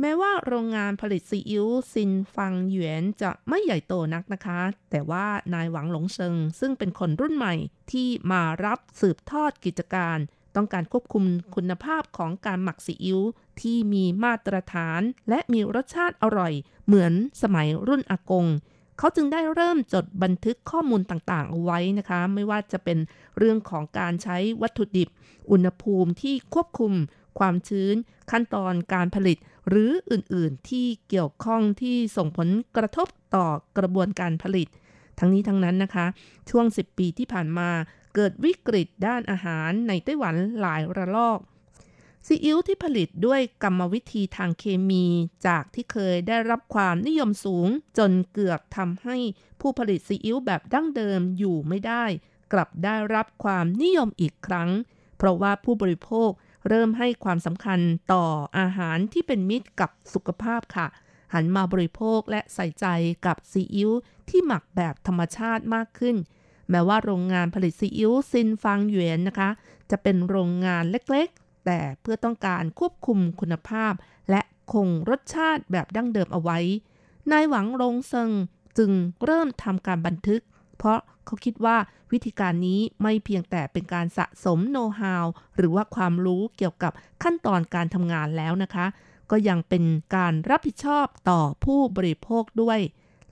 [0.00, 7.54] แม้ว่าโรงงานผลิตซีอิ๊วซินฟังหยวนจะไม่ใหญ่โตนักนะคะ แต่ว่านายหวังหลงเซิงซึ่งเป็นคนรุ่นใหม่
[7.92, 10.18] ที่มารับสืบทอดกิจการ
[10.56, 13.20] ต้องการควบคุมคุณภาพของการหมักซีอิ๊ว
[13.60, 16.52] ที่มีมาตรฐาน และมีรสชาติอร่อย
[16.86, 18.46] เหมือนสมัยรุ่นอากง
[18.98, 22.98] เขาจึงได้เริ่มจดบันทึกข้อมูลต่างๆเอาไว้นะคะ ไม่ว่าจะเป็น
[23.38, 25.08] เรื่องของการใช้วัตถุดิบ
[25.50, 26.92] อุณหภูมิที่ควบคุม
[27.38, 27.94] ความชื้น
[28.30, 33.46] ขั้นตอนการผลิต หรืออื่นๆ ที่เกี่ยวข้องที่ส่งผลกระทบต่อ
[33.78, 34.68] กระบวนการผลิต
[35.18, 36.06] ทั้งนี้ทั้งนั้นนะคะ
[36.50, 37.70] ช่วง 10 ปีที่ผ่านมา
[38.14, 41.40] เกิดวิกฤตด้านอาหารในไต้หวันหลายระลอก
[42.26, 45.04] ซีอิ๊วที่ผลิตด้วยกรรมวิธีทางเคมี
[45.46, 47.68] จากที่เคยได้รับความนิยมสูง
[47.98, 49.16] จนเกือบทำให้
[49.60, 52.04] ผู้ผลิตซีอิ๊วแบบดั้งเดิมอยู่ไม่ได้
[52.52, 54.70] กลับได้รับความนิยมอีกครั้ง
[55.16, 56.30] เพราะว่าผู้บริโภค
[56.68, 57.80] เริ่มให้ความสำคัญ
[58.12, 58.24] ต่อ
[58.58, 60.86] อาหารที่เป็นมิตรกับสุขภาพค่ะ
[61.34, 62.86] หันมาบริโภคและใส่ใจ
[63.26, 63.90] กับซีอิ๊ว
[64.28, 66.16] ที่หมักแบบธรรมชาติมากขึ้น
[66.70, 69.50] แม้ว่าโรงงานผลิตซีอิ๊วซินฟางเหยวนนะคะ
[69.90, 73.92] จะเป็นโรงงานเล็กๆ แต่เพื่อต้องการควบคุมคุณภาพ
[74.30, 74.42] และ
[74.72, 76.58] คงรสชาติแบบดั้งเดิมเอาไว้
[77.32, 78.30] นายหวังรงเซิง
[78.78, 78.90] จึง
[79.24, 80.42] เริ่มทำการบันทึก
[80.78, 81.76] เพราะ เขาคิดว่า
[82.12, 88.86] วิธีการนี้ไม่เพียงแต่เป็นการสะสมโน้ตฮาวหรือว่าความรู้เกี่ยวกับขั้นตอนการทำงานแล้วนะคะ
[89.30, 89.84] ก็ยังเป็น
[90.16, 92.80] การรับผิดชอบต่อผู้บริโภคด้วย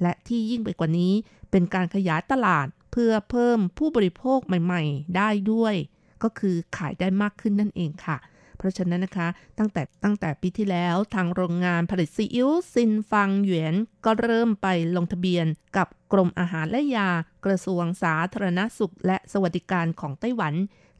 [0.02, 1.12] และที่ยิ่งไปกว่านี้
[1.50, 5.74] เป็นการขยายตลาดเพื่อเพิ่มผู้บริโภคใหม่ ๆ ได้ด้วย
[6.22, 8.18] ก็คือขายได้มากขึ้นนั่นเองค่ะ
[8.58, 9.28] เพราะฉะนั้นนะคะ
[9.58, 13.74] ตั้งแต่ตั้งแต่ปีที่แล้วทางโรงงานผลิตซีอิ๊วซินฟังหยวน
[14.04, 14.66] ก็เริ่มไป
[14.96, 17.08] ลงทะเบียนกับกรมอาหารและยา
[17.44, 20.54] กระทรวงสาธารณสุข และสวัสดิการของไต้หวัน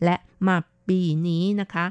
[0.05, 0.17] และ
[0.47, 0.57] มา
[0.89, 1.85] ปีนี้นะคะ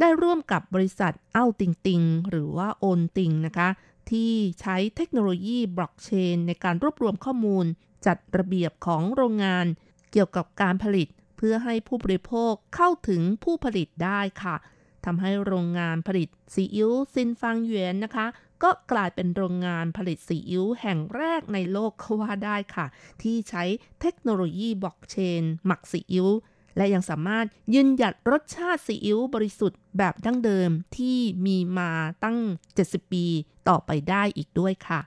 [0.00, 3.68] ได้ร่วมกับบริษัทเอ้าติงติงหรือว่าโอนติงนะคะ
[4.10, 7.66] ที่ใช้เทคโนโลยีบล็อกเชนในการรวบรวมข้อมูล
[8.06, 9.66] จัดระเบียบของโรงงาน
[10.12, 14.56] เกี่ยวกับการผลิต เพื่อให้ผู้บริโภคเข้าถึงผู้ผลิตได้ค่ะ
[15.04, 18.26] ทำให้โรงงานผลิตซีอิ๊วซินฟังเยวนนะคะ
[18.62, 22.86] ก็กลายเป็นโรงงานผลิตซีอิ๊วแห่งแรกในโลกก็ว่าได้ค่ะ
[23.22, 23.64] ที่ใช้
[24.00, 26.28] เทคโนโลยีบล็อกเชน หมักซีอิ๊ว
[26.76, 31.90] และยังสามารถยืนหยัดรสชาติซีอิ๊วบริสุทธิ์แบบดั้งเดิมที่มีมา
[32.24, 32.38] ตั้ง
[32.76, 33.24] 70 ปี
[33.68, 35.00] ต่อไปได้อีกด้วยค่ะ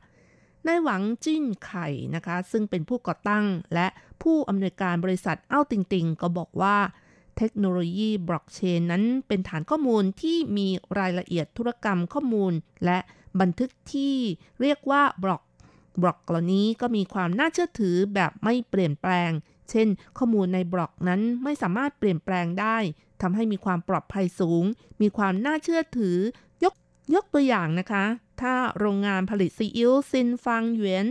[0.68, 3.88] นายหวังจิ้นไข่นะคะ ซึ่งเป็นผู้ก่อตั้งและ
[4.22, 6.78] ผู้อำนวยการบริษัทเอ้าติงติงก็บอกว่า
[7.39, 10.67] เทคโนโลยีบล็อกเชนนั้นเป็นฐานข้อมูลที่มี
[10.99, 12.53] รายละเอียดธุรกรรมข้อมูล
[12.85, 12.99] และ
[13.39, 14.15] บันทึกที่
[14.61, 15.41] เรียกว่าบล็อก
[16.01, 19.31] บล็อกเหล่านี้ก็มีความน่าเชื่อถือแบบไม่เปลี่ยนแปลง
[19.69, 19.87] เช่น
[20.17, 22.77] ข้อมูลในบล็อกนั้นไม่สามารถเปลี่ยนแปลงได้
[23.21, 24.63] ทำให้มีความปลอดภัยสูง
[25.01, 26.17] มีความน่าเชื่อถือ
[26.63, 26.75] ยก
[27.15, 28.05] ยกตัวอย่างนะคะ
[28.41, 31.05] ถ้าโรงงานผลิตซีอิ๊วซินฟังหยวน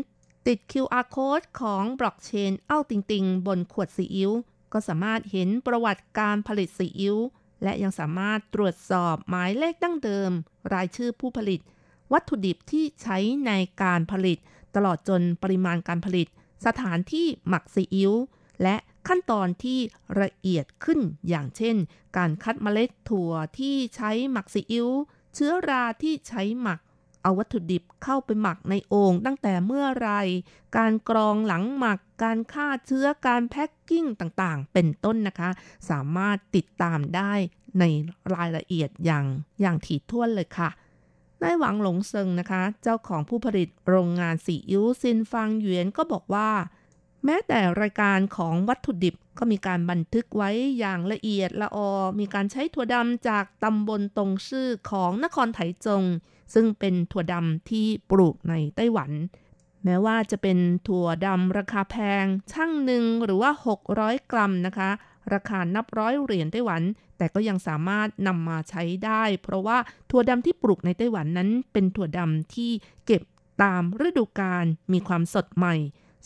[0.47, 4.33] ติด QR code ของบล็อกเชนเอ้าติงติงบนขวดซีอิ๊ว
[4.73, 7.17] ก็สามารถเห็นประวัติการผลิตซีอิ๊ว
[7.63, 10.31] และยังสามารถตรวจสอบหมายเลขดั้งเดิม
[10.73, 11.61] รายชื่อผู้ผลิต
[12.13, 13.53] วัตถุดิบที่ใช้ใน
[13.83, 14.39] การผลิต
[14.77, 16.27] ตลอดจนปริมาณการผลิต
[16.67, 18.13] สถานที่หมักซีอิ๊ว
[18.63, 18.77] และ
[19.09, 19.79] ขั้นตอนที่
[20.21, 21.77] ละเอียดขึ้นอย่างเช่น
[22.17, 24.89] การคัดเมล็ดถั่วที่ใช้หมักซีอิ๊ว
[25.35, 26.81] เชื้อราที่ใช้หมัก
[27.23, 30.11] เอาวัตถุดิบเข้าไปหมักในโอ่งตั้งแต่เมื่อไร
[30.77, 35.51] การกรองหลังหมัก การฆ่าเชื้อการ packing ต่างๆ เป็นต้นนะคะ
[35.91, 37.33] สามารถติดตามได้
[37.79, 37.85] ใน
[38.35, 39.25] รายละเอียดอย่าง
[39.61, 40.71] อย่างถี่ถ้วนเลยค่ะ
[41.43, 46.51] นายหวังหลงเซิงนะคะ เจ้าของผู้ผลิตโรงงานซีอิ๊วซินฟางเหวียนก็บอกว่า
[47.25, 56.03] แม้แต่รายการของวัตถุดิบก็มีการบันทึกไว้อย่างละเอียดละออ มีการใช้ถั่วดำจากตำบลตรงซื่อของนครไถจง
[56.55, 59.11] ซึ่งเป็นถั่วดำที่ปลูกในไต้หวัน
[59.89, 60.59] แม้ว่าจะเป็น
[60.89, 63.51] ถั่วดำราคาแพง ช่างหนึ่งหรือว่า
[63.91, 64.91] 600 กรัมนะคะ
[65.33, 66.83] ราคานับร้อยเหรียญไต้หวัน
[67.19, 69.79] แต่ก็ยังสามารถนำมาใช้ได้ เพราะว่า
[70.11, 72.71] ถั่วดำที่ปลูกในไต้หวันนั้นเป็นถั่วดำที่
[73.07, 73.23] เก็บ
[73.63, 75.75] ตามฤดูกาลมีความสดใหม่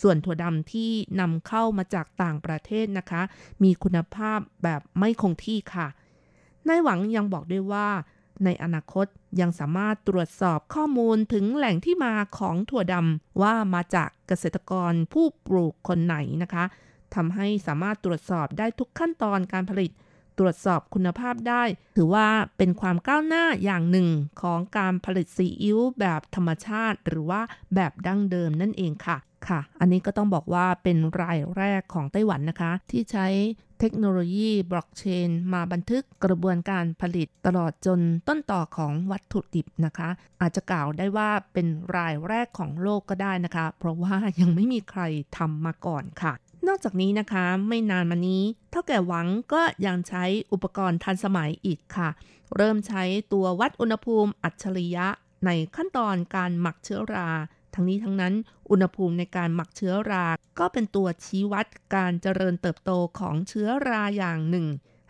[0.02, 0.90] ส่วนถั่วดำที่
[1.20, 3.22] นำเข้ามาจากต่างประเทศนะคะ
[3.62, 5.88] มีคุณภาพแบบไม่คงที่ค่ะ
[6.68, 7.88] นายหวังยังบอกด้วยว่า
[8.44, 9.06] ในอนาคต
[9.40, 16.64] ยังสามารถตรวจสอบข้อมูลถึงแหล่งที่มาของถั่วดำว่ามาจากเกษตรกรผู้ปลูกคนไหนนะคะ
[17.14, 19.90] ทำให้สามารถตรวจสอบได้ทุกขั้นตอนการผลิต
[20.42, 21.62] ตรวจสอบคุณภาพได้
[21.96, 22.28] ถือว่า
[22.58, 24.08] เป็นความก้าวหน้าอย่างหนึ่ง
[24.42, 27.40] ของการผลิตซีอิ๊วแบบธรรมชาติ หรือว่า
[27.74, 29.18] แบบดั้งเดิมนั่นเองค่ะ
[29.48, 33.26] ค่ะ อันนี้ก็ต้องบอกว่าเป็นรายแรกของไต้หวันนะคะ ที่ใช้
[33.80, 40.08] เทคโนโลยีบล็อกเชน มาบันทึกกระบวนการผลิตตลอดจนต้นต่อของวัตถุดิบนะคะ
[40.40, 41.66] อาจจะกล่าวได้ว่าเป็น
[41.96, 45.02] รายแรกของโลกก็ได้นะคะ เพราะว่ายังไม่มีใคร
[45.38, 46.32] ทำมาก่อนค่ะ
[46.66, 52.08] นอกจากนี้นะคะไม่นานมานี้เท่าแก่หวังก็ยังใช้อุปกรณ์ทันสมัยอีกค่ะ
[52.56, 53.02] เริ่มใช้
[53.32, 55.06] ตัววัดอุณหภูมิอัจฉริยะ
[55.46, 57.28] ในขั้นตอนการหมักเชื้อรา
[57.74, 58.34] ทั้งนี้ทั้งนั้น
[58.70, 60.26] อุณหภูมิในการหมักเชื้อรา
[60.58, 64.66] ก็เป็นตัวชี้วัดการเจริญเติบโตของเชื้อราอย่างหนึ่ง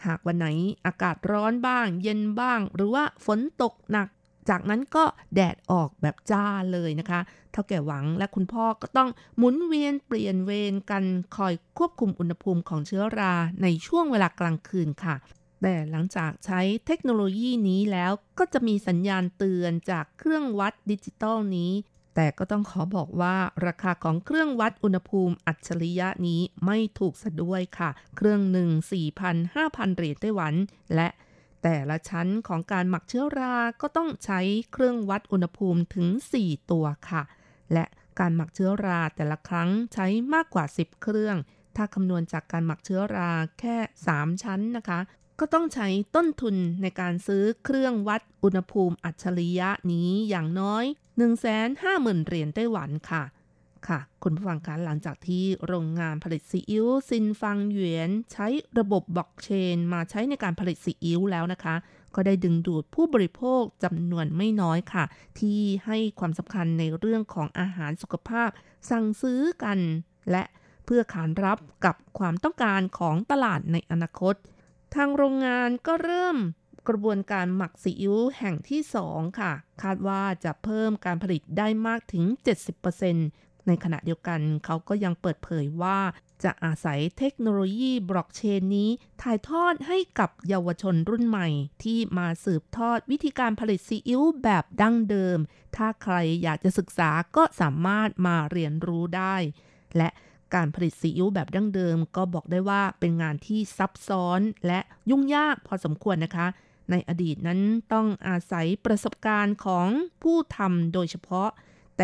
[0.06, 0.46] หากวันไหน
[0.86, 4.08] อากาศร้อนบ้าง เย็นบ้าง หรือว่าฝนตกหนัก
[4.48, 7.20] จากนั้นก็แดดออกแบบจ้าเลยนะคะ
[7.52, 11.04] เท่าแก่หวังและคุณพ่อก็ต้องหมุนเวียนเปลี่ยนเวรกัน
[11.36, 15.16] คอยควบคุมอุณหภูมิของเชื้อราในช่วงเวลากลางคืนค่ะ
[15.62, 21.72] แต่หลังจากใช้เทคโนโลยีนี้แล้วก็จะมีสัญญาณเตือนจากเครื่องวัดดิจิตอลนี้
[22.16, 23.36] แต่ก็ต้องขอบอกว่า
[23.66, 28.68] ราคาของเครื่องวัดอุณหภูมิอัจฉริยะนี้ไม่ถูกซะด้วยค่ะ เครื่องหนึ่ง
[29.32, 30.54] 4,000-5,000เหรียญไต้หวัน
[30.94, 31.08] และ
[31.62, 34.40] แต่ละชั้นของการหมักเชื้อราก็ต้องใช้
[34.72, 36.06] เครื่องวัดอุณหภูมิถึง
[36.40, 37.22] 4 ตัวค่ะ
[37.72, 37.84] และ
[38.18, 41.36] การหมักเชื้อราแต่ละครั้งใช้มากกว่า 10 เครื่อง
[41.76, 43.76] ถ้าคำนวณจากการหมักเชื้อราแค่
[44.10, 45.00] 3 ชั้นนะคะ
[45.40, 50.84] ก็ต้องใช้ต้นทุนในการซื้อเครื่องวัดอุณหภูมิอัจฉริยะนี้อย่างน้อย
[51.36, 53.22] 150,000 เหรียญไต้หวันค่ะ
[53.88, 58.46] ค่ะ คุณผู้ฟังคะหลังจากที่โรงงานผลิตซีอิ๊วซินฟังเหวียน ใช้
[58.78, 61.74] ระบบบล็อกเชน มาใช้ในการผลิตซีอิ๊วแล้วนะคะ
[62.14, 65.04] ก็ได้ดึงดูดผู้บริโภคจำนวนไม่น้อยค่ะ
[65.38, 68.50] ที่ให้ความสำคัญในเรื่องของอาหารสุขภาพ
[68.90, 69.78] สั่งซื้อกัน
[70.30, 70.44] และ
[70.84, 74.34] เพื่อขานรับกับความต้องการของตลาดในอนาคต
[74.94, 76.36] ทางโรงงานก็เริ่ม
[76.88, 78.80] กระบวนการหมักซีอิ๊วแห่งที่
[79.10, 79.52] 2 ค่ะ
[79.82, 82.24] คาดว่าจะเพิ่มการผลิตได้มากถึง
[82.92, 85.98] 70% ในขณะเดียวกันเขาก็ยังเปิดเผยว่า
[86.44, 88.90] จะอาศัยเทคโนโลยีบล็อกเชนนี้
[89.22, 91.48] ถ่ายทอดให้กับเยาวชนรุ่นใหม่
[91.82, 95.38] ที่มาสืบทอดวิธีการผลิตซีอิ๊วแบบดั้งเดิม
[95.76, 99.36] ถ้าใครอยากจะศึกษาก็สามารถมาเรียนรู้ได้
[99.96, 100.08] และ
[100.54, 106.46] การผลิตซีอิ๊วแบบดั้งเดิม ก็บอกได้ว่าเป็นงานที่ซับซ้อนและยุ่งยากพอสมควรนะคะ
[106.90, 107.60] ในอดีตนั้น
[107.92, 109.88] ต้องอาศัยประสบการณ์ของ
[110.22, 111.50] ผู้ทำโดยเฉพาะ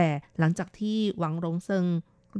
[0.00, 1.86] แต่หลังจากที่หวังหลงเซิง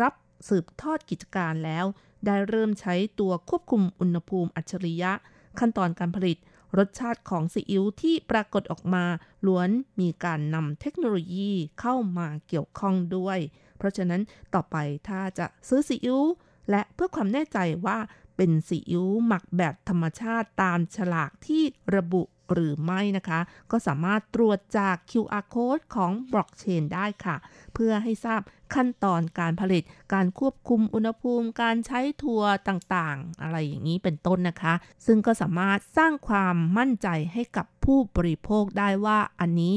[0.03, 0.15] รับ
[0.49, 1.85] สืบทอดกิจการแล้ว
[2.27, 5.13] ได้เริ่มใช้ตัวควบคุมอุณหภูมิอัจฉริยะ
[5.59, 6.39] ขั้นตอนการผลิต
[6.79, 9.05] รสชาติของซีอิ๊วที่ปรากฏออกมา
[9.47, 11.51] ล้วนมีการนำเทคโนโลยี
[11.81, 13.39] เข้ามาเกี่ยวข้องด้วย
[13.77, 14.21] เพราะฉะนั้น
[14.55, 14.77] ต่อไป
[15.09, 16.23] ถ้าจะซื้อซีอิ๊ว
[16.71, 17.99] และเพื่อความแน่ใจว่า
[18.37, 21.63] เป็นซีอิ๊วหมักแบบธรรมชาติตามฉลากที่
[21.97, 23.41] ระบุ หรือไม่นะคะ
[23.71, 27.37] ก็สามารถตรวจจาก QR code ของบล็อกเชนได้ค่ะ
[27.75, 28.41] เพื่อให้ทราบ
[28.75, 29.83] ขั้นตอนการผลิต
[30.15, 34.75] การควบคุมอุณหภูมิ การใช้ทัวร์ต่างๆ อะไรอย่างนี้เป็นต้นนะคะ
[35.07, 39.77] ซึ่งก็สามารถสร้างความมั่นใจให้กับผู้บริโภคได้ว่าอันนี้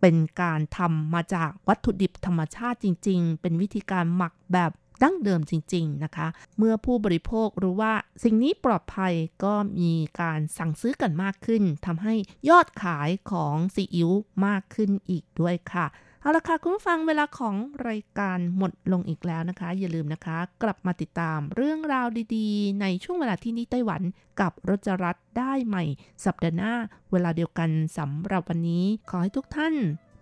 [0.00, 4.72] เป็นการทำมาจากวัตถุดิบธรรมชาติจริง ๆ เป็นวิธีการหมักแบบ
[5.02, 6.28] ดั้งเดิมจริง ๆ นะคะ
[6.58, 7.94] เมื่อผู้บริโภครู้ว่า
[8.24, 9.12] สิ่งนี้ปลอดภัย
[9.44, 12.14] ก็มีการสั่งซื้อกันมากขึ้นทำให้
[12.48, 14.10] ยอดขายของซีอิ๊ว
[14.46, 15.86] มากขึ้นอีกด้วยค่ะ
[16.20, 17.56] เอาละค่ะ คุณผู้ฟังเวลาของ
[17.88, 24.02] รายการหมดลงอีกแล้วนะคะ อย่าลืมนะคะ กลับมาติดตามเรื่องราวดีๆ ในช่วงเวลาที่นี่ไต้หวัน
[24.40, 25.84] กับรจรัสได้ใหม่
[26.24, 26.74] สัปดาห์หน้า
[27.12, 29.74] เวลาเดียวกันสำหรับวันนี้ ขอให้ทุกท่าน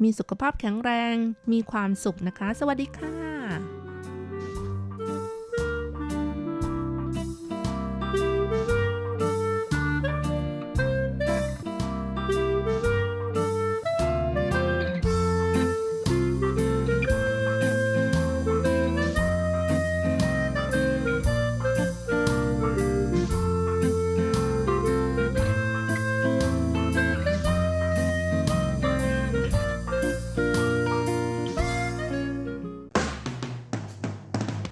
[0.02, 1.14] มีสุขภาพแข็งแรง
[1.52, 3.79] มีความสุขนะคะ สวัสดีค่ะ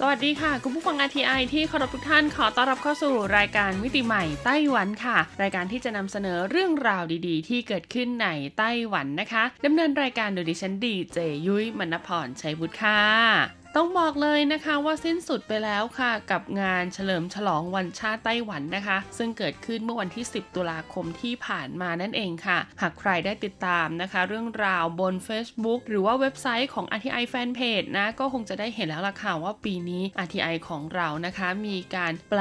[0.00, 8.28] สวัสดีค่ะ คุณผู้ฟัง RTI ที่เคารพทุกท่านขอต้อนรับเข้าสู่รายการมิติใหม่ไต้หวันค่ะ รายการที่จะนำเสนอเรื่องราวดีๆ ที่เกิดขึ้นใน
[8.58, 32.40] ไต้หวันนะคะดำเนินรายการโดยดิฉันดีเจยุ้ยมณพรชัยบุตรค่ะ ต้องบอกเลยนะคะว่าสิ้นสุดไปแล้วค่ะ กับงานเฉลิมฉลองวันชาติไต้หวันนะคะ ซึ่งเกิดขึ้นเมื่อวันที่ 10 ตุลาคมที่ผ่านมานั่นเองค่ะ หากใครได้ติดตามนะคะ เรื่องราวบน Facebook หรือว่าเว็บไซต์ของ RTI Fanpage นะก็คงจะได้เห็นแล้วล่ะค่ะว่าปีนี้ RTI ของเรานะคะ มีการแปล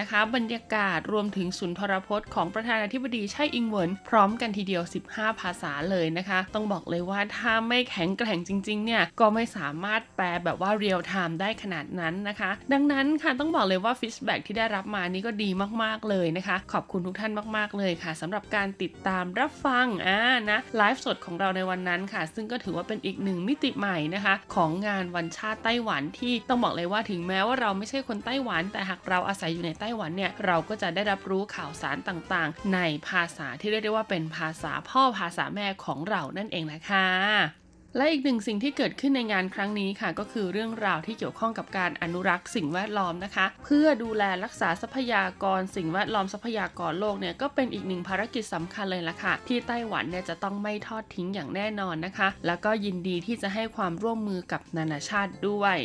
[0.00, 15.50] นะคะ บรรยากาศรวมถึงสุนทรพจน์ของประธานาธิบดีไช่อิงเหวินพร้อมกันทีเดียว 15 ภาษาเลยนะคะ ต้องบอกเลยว่าถ้าไม่แข็งแกร่งจริงๆเนี่ยก็ไม่สามารถแปลแบบว่า real-time ได้ขนาดนั้นนะคะ ดังนั้นค่ะต้องบอกเลยว่า feedback ที่ได้รับมานี่ก็ดี
[15.82, 37.65] มากๆเลยนะคะ ขอบคุณทุกท่านมากๆเลยค่ะสำหรับการติดตามรับฟังอ่านะไลฟ์สดของเราในวันนั้นค่ะ ซึ่งก็ถือว่าเป็นอีกหนึ่งมิติใหม่นะคะ ของงานวันชาติไต้หวันที่ต้องบอกเลยว่าถึงแม้ว่าเราไม่ใช่คนไต้หวัน แต่หากเราอาศัยอยู่ในไต้หวันเนี่ยเราก็จะได้รับรู้ข่าวสารต่างๆ ในภาษาที่เรียกได้ว่าเป็นภาษาพ่อภาษาแม่ของเรานั่นเองนะคะ
[37.96, 55.76] และอีกหนึ่งสิ่งที่เกิดขึ้นในงานครั้งนี้ค่ะ ก็คือเรื่องราวที่เกี่ยวข้องกับการอนุรักษ์สิ่งแวดล้อมนะคะ เพื่อดูแลรักษาทรัพยากร สิ่งแวดล้อมทรัพยากรโลกเนี่ยก็เป็นอีกหนึ่งภารกิจสำคัญเลยละค่ะ ที่ไต้หวันเนี่ยจะต้องไม่ทอดทิ้งอย่างแน่นอนนะคะ แล้วก็ยินดีที่จะให้ความร่วมมือกับนานาชาติด้วย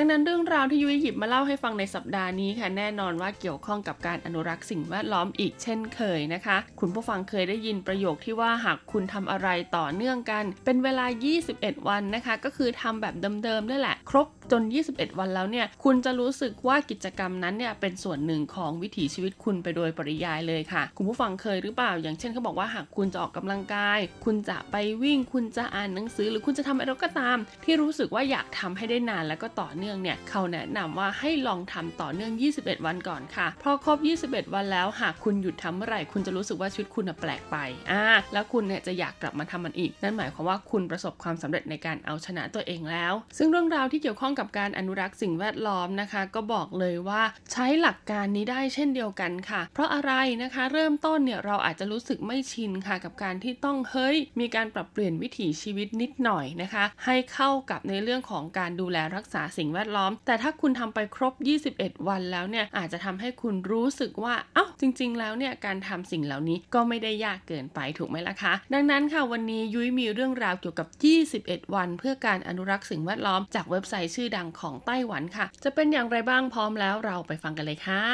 [0.00, 11.06] ดังนั้นเรื่องราวที่ยุ้ยหยิบมาเล่าให้ฟังในสัปดาห์นี้ค่ะแน่นอนว่าเกี่ยวข้องกับการอนุรักษ์สิ่งแวดล้อมอีกเช่นเคยนะคะ คุณผู้ฟังเคยได้ยินประโยคที่ว่าหากคุณทำอะไรต่อเนื่องกัน เป็นเวลา
[11.46, 32.32] 21 วันนะคะ ก็คือทำแบบเดิมๆนั่นแหละ ครบ จน 21 วันแล้วเนี่ย คุณจะรู้สึกว่ากิจกรรมนั้นเนี่ยเป็นส่วนหนึ่งของวิถีชีวิตคุณไปโดยปริยายเลยค่ะ คุณผู้ฟังเคยหรือเปล่า อย่างเช่นเขาบอกว่าหากคุณจะออกกำลังกาย คุณจะไปวิ่ง คุณจะอ่านหนังสือ หรือคุณจะทำอะไรก็ตาม ที่รู้สึกว่าอยากทำให้ได้นานแล้วก็ต่อเนื่องเนี่ย เขาแนะนำว่าให้ลองทำต่อเนื่อง
[32.60, 33.98] 21 วันก่อนค่ะ พอครบ
[34.34, 37.56] 21 วันแล้ว หากคุณหยุดทำเมื่อไหร่คุณจะรู้สึกว่าชีวิตคุณแปลกไป
[37.90, 47.22] อ่า แล้วคุณเนี่ยจะอยากกลับมาทำมันอีก นั่นหมายความว่าคุณประสบความสำเร็จในการเอาชนะตัวเองแล้ว ซึ่งเรื่องราวที่เกี่ยวข้องกับการอนุรักษ์สิ่งแวดล้อมนะคะ ก็บอกเลยว่า
[47.52, 50.12] ใช้หลักการนี้ได้เช่นเดียวกันค่ะ เพราะอะไร
[50.42, 61.34] นะคะ เริ่มต้นเนี่ยเราอาจจะรู้สึกไม่ชินค่ะ กับการที่ต้องเฮ้ย มีการปรับเปลี่ยนวิถีชีวิตนิดหน่อยนะคะ ให้เข้ากับในเรื่องของการดูแลรักษาสิ่งแวดล้อม แต่ถ้าคุณทำไปครบ
[61.70, 70.88] 21 วันแล้วเนี่ยอาจจะทำให้คุณรู้สึกว่าเอ้าจริง ๆ แล้วเนี่ยการทำสิ่งเหล่านี้ก็ไม่ได้ยากเกินไปถูกไหมล่ะคะ ดังนั้นค่ะวันนี้ยุ้ยมีเรื่องราวเกี่ยวกับ
[71.28, 78.04] 21 วัน เพื่อการอนุรักษ์สิ่งแวดล้อมจากเว็บไซต์ชื่อดังของไต้หวันค่ะ จะเป็นอย่างไรบ้างพร้อมแล้วเราไปฟังกันเลยค่ะ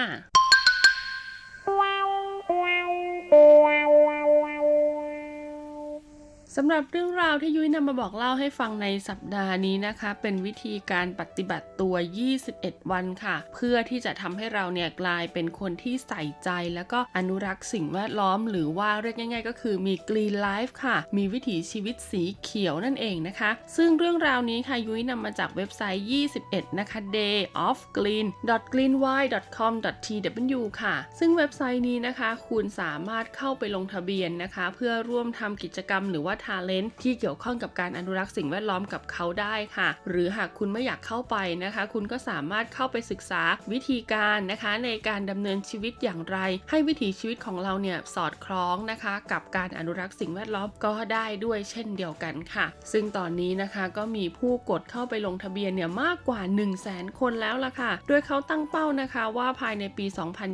[6.58, 11.94] สำหรับเรื่องราวที่ยุ้ยนำมาบอกเล่าให้ฟังในสัปดาห์นี้นะคะ เป็นวิธีการปฏิบัติตัว
[12.42, 26.06] 21 วันค่ะ เพื่อที่จะทำให้เราเนี่ยกลายเป็นคนที่ใส่ใจ แล้วก็อนุรักษ์สิ่งแวดล้อม หรือว่าเรียกง่าย ๆ ก็คือมี Green Life ค่ะ มีวิถีชีวิตสีเขียวนั่นเองนะคะ ซึ่งเรื่องราวนี้ค่ะยุ้ยนำมาจากเว็บไซต์
[26.42, 27.38] 21 นะคะ day
[27.68, 28.26] of green
[28.72, 29.22] greenwy
[29.56, 29.72] com
[30.06, 43.42] tw ค่ะ ซึ่งเว็บไซต์นี้นะคะ คุณสามารถเข้าไปลงทะเบียนนะคะ เพื่อร่วมทำกิจกรรมหรือว่าทาเลนต์ที่เกี่ยวข้องกับการอนุรักษ์สิ่งแวดล้อมกับเขาได้ค่ะ หรือหากคุณไม่อยากเข้าไปนะคะ คุณก็สามารถเข้าไปศึกษา
[43.72, 46.38] วิธีการนะคะ ในการดำเนินชีวิตอย่างไร
[46.70, 60.06] ให้วิถีชีวิตของเราเนี่ยสอดคล้องนะคะ กับการอนุรักษ์สิ่งแวดล้อมก็ได้ด้วยเช่นเดียวกันค่ะ ซึ่งตอนนี้นะคะก็มีผู้กดเข้าไปลงทะเบียนเนี่ยมากกว่า 1 0 0 0 0แสนคนแล้วล่ะค่ะ โดยเขาตั้งเป้านะคะว่าภายในปี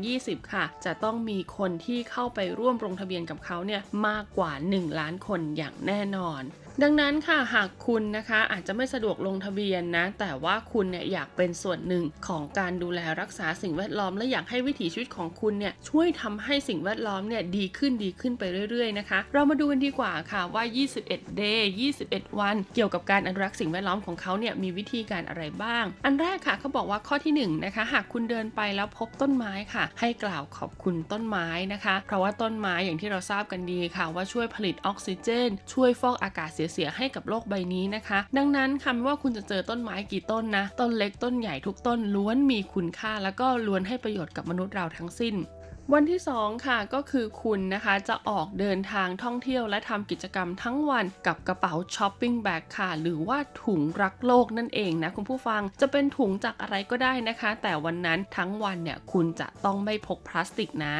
[0.03, 6.42] 2020 ค่ะ จะต้องมีคนที่เข้าไปร่วมลงทะเบียนกับเขาเนี่ยมากกว่า 1 ล้านคนอย่างแน่นอน
[6.84, 20.64] ดังนั้นค่ะหากคุณนะคะอาจจะไม่สะดวกลงทะเบียนนะ แต่ว่าคุณเนี่ยอยากเป็นส่วนหนึ่งของการดูแลรักษาสิ่งแวดล้อม และอยากให้วิถีชีวิตของคุณเนี่ยช่วยทำให้สิ่งแวดล้อมเนี่ยดีขึ้นดีขึ้นไปเรื่อยๆนะคะ เรามาดูกันดีกว่าค่ะว่า
[21.02, 21.60] 21 day
[21.98, 45.36] 21 วัน เกี่ยวกับการอนุรักษ์สิ่งแวดล้อมของเขาเนี่ยมีวิธีการอะไรบ้าง อันแรกค่ะเขาบอกว่าข้อที่1นนะคะ หากคุณเดินไปแล้วพบต้นไม้ค่ะ ให้กล่าวขอบคุณต้นไม้นะคะ เพราะว่าต้นไม้อย่างที่เราทราบกันดีค่ะ ว่าช่วยผลิตออกซิเจน ช่วยฟอกอากาศเสียๆให้กับโลกใบนี้นะคะ ดังนั้นคำว่าคุณจะเจอต้นไม้กี่ต้นนะ ต้นเล็กต้นใหญ่ทุกต้นล้วนมีคุณค่า แล้วก็ล้วนให้ประโยชน์กับมนุษย์เราทั้งสิ้น
[45.94, 60.96] วันที่ 2 ค่ะก็คือคุณนะคะจะออกเดินทางท่องเที่ยวและทำกิจกรรมทั้งวันกับกระเป๋าช้อปปิ้งแบ็คค่ะ หรือว่าถุงรักโลกนั่นเองนะคุณผู้ฟังจะเป็นถุงจากอะไรก็ได้นะคะ แต่วันนั้นทั้งวันเนี่ยคุณจะต้องไม่พกพลาสติกนะ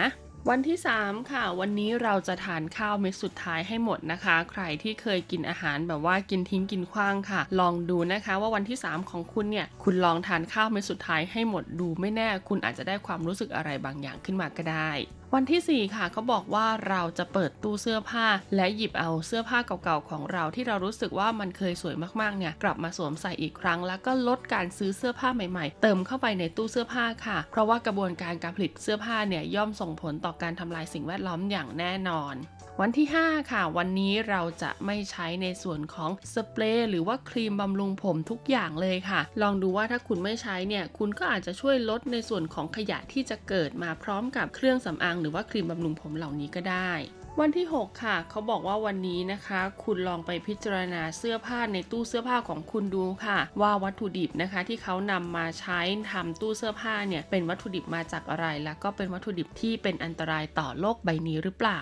[0.49, 14.91] วันที่ 3 ค่ะ วันนี้เราจะทานข้าวเม็ดสุดท้ายให้หมดนะคะ ใครที่เคยกินอาหารแบบว่ากินทิ้งกินขว้างค่ะ ลองดูนะคะ ว่าวันที่ 3 ของคุณเนี่ย คุณลองทานข้าวเม็ดสุดท้ายให้หมดดูไม่แน่ คุณอาจจะได้ความรู้สึกอะไรบางอย่างขึ้นมาก็ได้
[15.34, 18.26] วันที่ 4 ค่ะเขาบอกว่าเราจะเปิดตู้เสื้อผ้า
[18.56, 32.36] และหยิบเอาเสื้อผ้าเก่าๆของเราที่เรารู้สึกว่ามันเคยสวยมากๆเนี่ยกลับมาสวมใส่อีกครั้ง แล้วก็ลดการซื้อเสื้อผ้าใหม่ๆ เติมเข้าไปในตู้เสื้อผ้าค่ะ เพราะว่ากระบวนการการผลิตเสื้อผ้าเนี่ยย่อมส่งผลต่อการทำลายสิ่งแวดล้อมอย่างแน่นอน
[32.80, 46.92] วันที่ 5 ค่ะ วันนี้เราจะไม่ใช้ในส่วนของสเปรย์หรือว่าครีมบำรุงผมทุกอย่างเลยค่ะ ลองดูว่าถ้าคุณไม่ใช้เนี่ย คุณก็อาจจะช่วยลดในส่วนของขยะที่จะเกิดมาพร้อมกับเครื่องสำอางหรือว่าครีมบำรุงผมเหล่านี้ก็ได้
[47.40, 55.80] วันที่ 6 ค่ะ เขาบอกว่าวันนี้นะคะ คุณลองไปพิจารณาเสื้อผ้าในตู้เสื้อผ้าของคุณดูค่ะ ว่าวัตถุดิบนะคะที่เขานำมาใช้
[56.12, 61.80] ทำตู้เสื้อผ้าเนี่ยเป็นวัตถุดิบมาจากอะไร แล้วก็เป็นวัตถุดิบที่เป็นอันตรายต่อโลกใบนี้หรือเปล่า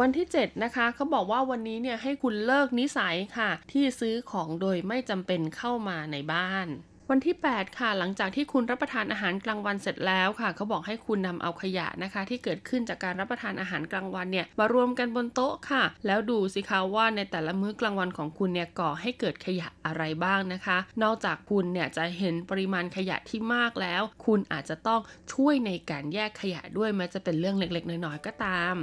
[0.00, 6.66] วันที่ 7 นะคะเขาบอกว่าวันนี้เนี่ยให้คุณเลิกนิสัยค่ะ ที่ซื้อของโดยไม่จำเป็นเข้ามาในบ้าน
[7.12, 25.00] วันที่ 8 ค่ะ หลังจากที่คุณรับประทานอาหารกลางวันเสร็จแล้วค่ะ เขาบอกให้คุณนำเอาขยะนะคะ ที่เกิดขึ้นจากการรับประทานอาหารกลางวันเนี่ยมารวมกันบนโต๊ะค่ะ แล้วดูสิคะว่าในแต่ละมื้อกลางวันของคุณเนี่ยก่อให้เกิดขยะอะไรบ้างนะคะ นอกจากคุณเนี่ยจะเห็นปริมาณขยะที่มากแล้ว คุณอาจจะต้อง
[25.32, 28.74] ช่วยในการแยกขยะด้วยแม้จะเป็นเรื่องเล็กๆ น้อยๆก็ตาม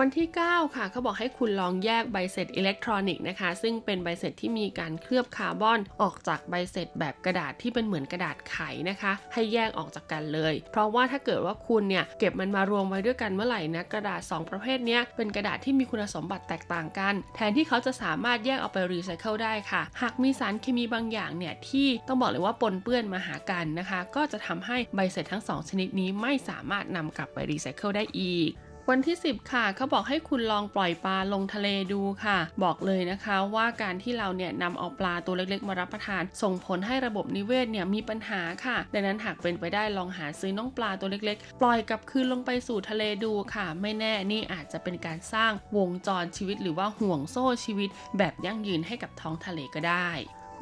[0.00, 8.58] วันที่ 9 ค่ะเขาบอกให้คุณลองแยกใบเสร็จอิเล็กทรอนิกส์นะคะ ซึ่งเป็นใบเสร็จที่มีการเคลือบคาร์บอนออกจากใบเสร็จแบบกระดาษที่เป็นเหมือนกระดาษไข
[8.90, 28.52] นะคะ ให้แยกออกจากกันเลย เพราะว่าถ้าเกิดว่าคุณเนี่ยเก็บมันมารวมไว้ด้วยกันเมื่อไหร่นะกระดาษ 2 ประเภทนี้เป็นกระดาษที่มีคุณสมบัติแตกต่างกัน แทนที่เขาจะสามารถแยกเอาไปรีไซเคิลได้ค่ะ หากมีสารเคมีบางอย่างเนี่ยที่ต้องบอกเลยว่าปนเปื้อนมาหากันนะคะ ก็จะทำให้ใบเสร็จทั้ง 2 ชนิดนี้ไม่สามารถนำกลับไปรีไซเคิลได้อีก
[28.90, 50.10] วันที่ 10 ค่ะเขาบอกให้คุณลองปล่อยปลาลงทะเลดูค่ะ บอกเลยนะคะว่าการที่เราเนี่ยนำเอาปลาตัวเล็กๆ มารับประทาน ส่งผลให้ระบบนิเวศเนี่ยมีปัญหาค่ะ ดังนั้นหากเป็นไปได้ลองหาซื้อน้องปลาตัวเล็กๆ ปล่อยกลับคืนลงไปสู่ทะเลดูค่ะ ไม่แน่นี่อาจจะเป็นการสร้างวงจรชีวิตหรือว่าห่วงโซ่ชีวิต แบบยั่งยืนให้กับท้องทะเลก็ได้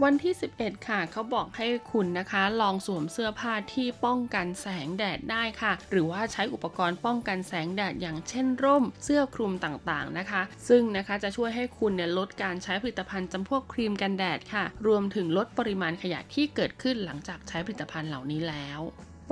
[0.02, 18.80] วันที่ 11 ค่ะ เขาบอกให้คุณนะคะ ลองสวมเสื้อผ้าที่ป้องกันแสงแดดได้ค่ะ หรือว่าใช้อุปกรณ์ป้องกันแสงแดดอย่างเช่นร่ม เสื้อคลุมต่างๆนะคะ ซึ่งนะคะจะช่วยให้คุณเนี่ยลดการใช้ผลิตภัณฑ์จำพวกครีมกันแดดค่ะ รวมถึงลดปริมาณขยะที่เกิดขึ้นหลังจากใช้ผลิตภัณฑ์เหล่านี้แล้ว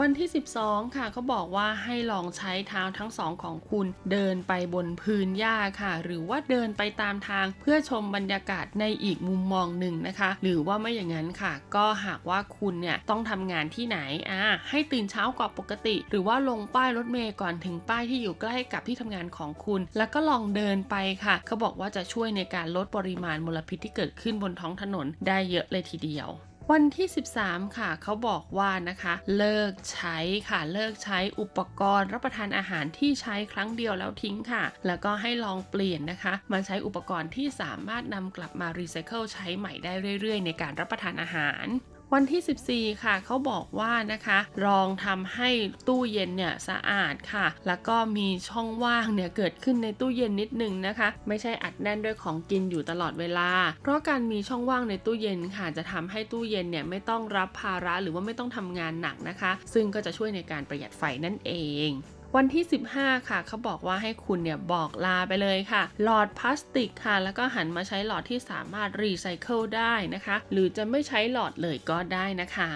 [0.00, 0.28] วันที่
[0.62, 13.98] 12 ค่ะเขาบอกว่าให้ลองใช้เท้าทั้งสองของคุณเดินไปบนพื้นหญ้าค่ะ หรือว่าเดินไปตามทางเพื่อชมบรรยากาศในอีกมุมมองหนึ่งนะคะ หรือว่าไม่อย่างนั้นค่ะ ก็หากว่าคุณเนี่ยต้องทำงานที่ไหน
[14.30, 26.30] อ่าให้ตื่นเช้ากว่าปกติ หรือว่าลงป้ายรถเมล์ก่อนถึงป้ายที่อยู่ใกล้กับที่ทำงานของคุณ แล้วก็ลองเดินไปค่ะเขาบอกว่าจะช่วยในการลดปริมาณมลพิษที่เกิดขึ้นบนท้องถนนได้เยอะเลยทีเดียว
[26.70, 27.08] วันที่
[27.42, 41.66] 13 ค่ะ เขาบอกว่านะคะ เลิกใช้ค่ะ เลิกใช้อุปกรณ์รับประทานอาหารที่ใช้ครั้งเดียวแล้วทิ้งค่ะ แล้วก็ให้ลองเปลี่ยนนะคะ มาใช้อุปกรณ์ที่สามารถนำกลับมารีไซเคิลใช้ใหม่ได้เรื่อยๆ ในการรับประทานอาหาร
[42.16, 45.50] วันที่ 14 ค่ะเขาบอกว่านะคะลองทำให้
[45.88, 53.50] ตู้เย็นเนี่ยสะอาดค่ะ แล้วก็มีช่องว่างเนี่ยเกิดขึ้นในตู้เย็นนิดนึงนะคะ ไม่ใช่อัดแน่นด้วยของกินอยู่ตลอดเวลา
[53.82, 61.52] เพราะการมีช่องว่างในตู้เย็นค่ะ จะทำให้ตู้เย็นเนี่ยไม่ต้องรับภาระหรือว่าไม่ต้องทำงานหนักนะคะ ซึ่งก็จะช่วยในการประหยัดไฟนั่นเอ
[61.88, 61.90] ง
[62.36, 62.64] วันที่
[62.94, 72.70] 15 ค่ะเขาบอกว่าให้คุณเนี่ยบอกลาไปเลยค่ะ หลอดพลาสติกค่ะ แล้วก็หันมาใช้หลอดที่สามารถรีไซเคิลได้นะคะ หรือจะไม่ใช้หลอดเลยก็ได้นะคะ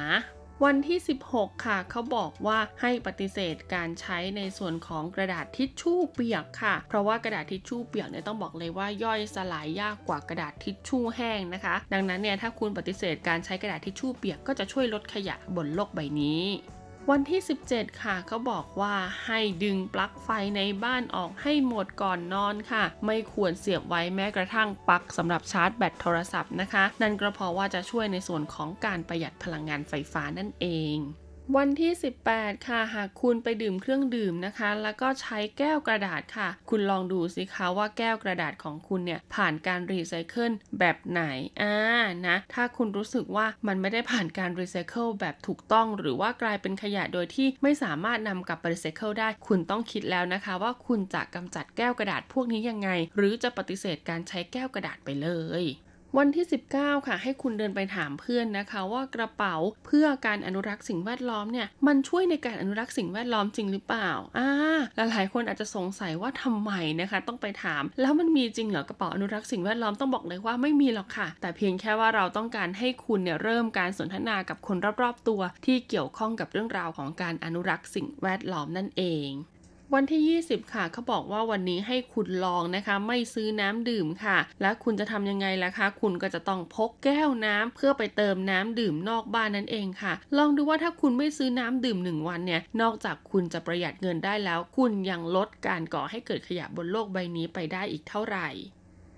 [0.64, 0.98] วันที่
[1.30, 16.42] 16 ค่ะ เขาบอกว่าให้ปฏิเสธการใช้ในส่วนของกระดาษทิชชู่เปียกค่ะ เพราะว่ากระดาษทิชชู่เปียกเนี่ยต้องบอกเลยว่าย่อยสลายยากกว่ากระดาษทิชชู่แห้งนะคะ ดังนั้นเนี่ยถ้าคุณปฏิเสธการใช้กระดาษทิชชู่เปียกก็จะช่วยลดขยะบนโลกใบนี้
[17.12, 17.40] วันที่
[17.70, 18.94] 17 ค่ะเขาบอกว่า
[19.26, 30.96] ให้ดึงปลั๊กไฟในบ้านออกให้หมดก่อนนอนค่ะ ไม่ควรเสียบไว้แม้กระทั่งปลั๊กสำหรับชาร์จแบตโทรศัพท์นะคะ นั่นก็เพราะว่าจะช่วยในส่วนของการประหยัดพลังงานไฟฟ้านั่นเอง
[31.54, 31.92] วันที่
[32.28, 41.22] 18 ค่ะ หากคุณไปดื่มเครื่องดื่มนะคะ แล้วก็ใช้แก้วกระดาษค่ะ คุณลองดูสิคะว่าแก้วกระดาษของคุณเนี่ยผ่านการรีไซเคิลแบบไหน
[41.62, 41.76] อ่า
[42.26, 55.28] นะ ถ้าคุณรู้สึกว่ามันไม่ได้ผ่านการรีไซเคิลแบบถูกต้อง หรือว่ากลายเป็นขยะโดยที่ไม่สามารถนำกลับไปรีไซเคิลได้ คุณต้องคิดแล้วนะคะ ว่าคุณจะกำจัดแก้วกระดาษพวกนี้ยังไง หรือจะปฏิเสธการใช้แก้วกระดาษไปเล
[55.62, 55.64] ย
[56.20, 56.46] วันที่
[56.76, 59.54] 19 ค่ะ ให้คุณเดินไปถามเพื่อนนะคะว่ากระเป๋า
[59.86, 64.50] เพื่อการอนุรักษ์สิ่งแวดล้อมเนี่ยมันช่วยในการอนุรักษ์สิ่งแวดล้อมจริงหรือเปล่าอ่า
[64.96, 79.30] หลายๆคนอาจจะสงสัยว่าทำไมนะคะ ต้องไปถาม แล้วมันมีจริงเหรอกระเป๋าอนุรักษ์สิ่งแวดล้อมต้องบอกเลยว่าไม่มีหรอกค่ะ แต่เพียงแค่ว่าเราต้องการให้คุณเนี่ยเริ่มการสนทนากับคนรอบๆตัว ที่เกี่ยวข้องกับเรื่องราวของการอนุรักษ์สิ่งแวดล้อมนั่นเอง
[79.94, 98.48] วันที่ 20 ค่ะเขาบอกว่าวันนี้ให้คุณลองนะคะ ไม่ซื้อน้ำดื่มค่ะ และคุณจะทำยังไงล่ะคะ คุณก็จะต้องพกแก้วน้ำเพื่อไปเติมน้ำดื่มนอกบ้านนั่นเองค่ะ ลองดูว่าถ้าคุณไม่ซื้อน้ำดื่ม 1 วันเนี่ย นอกจากคุณจะประหยัดเงินได้แล้ว คุณยังลดการก่อให้เกิดขยะบนโลกใบนี้ไปได้อีกเท่าไหร่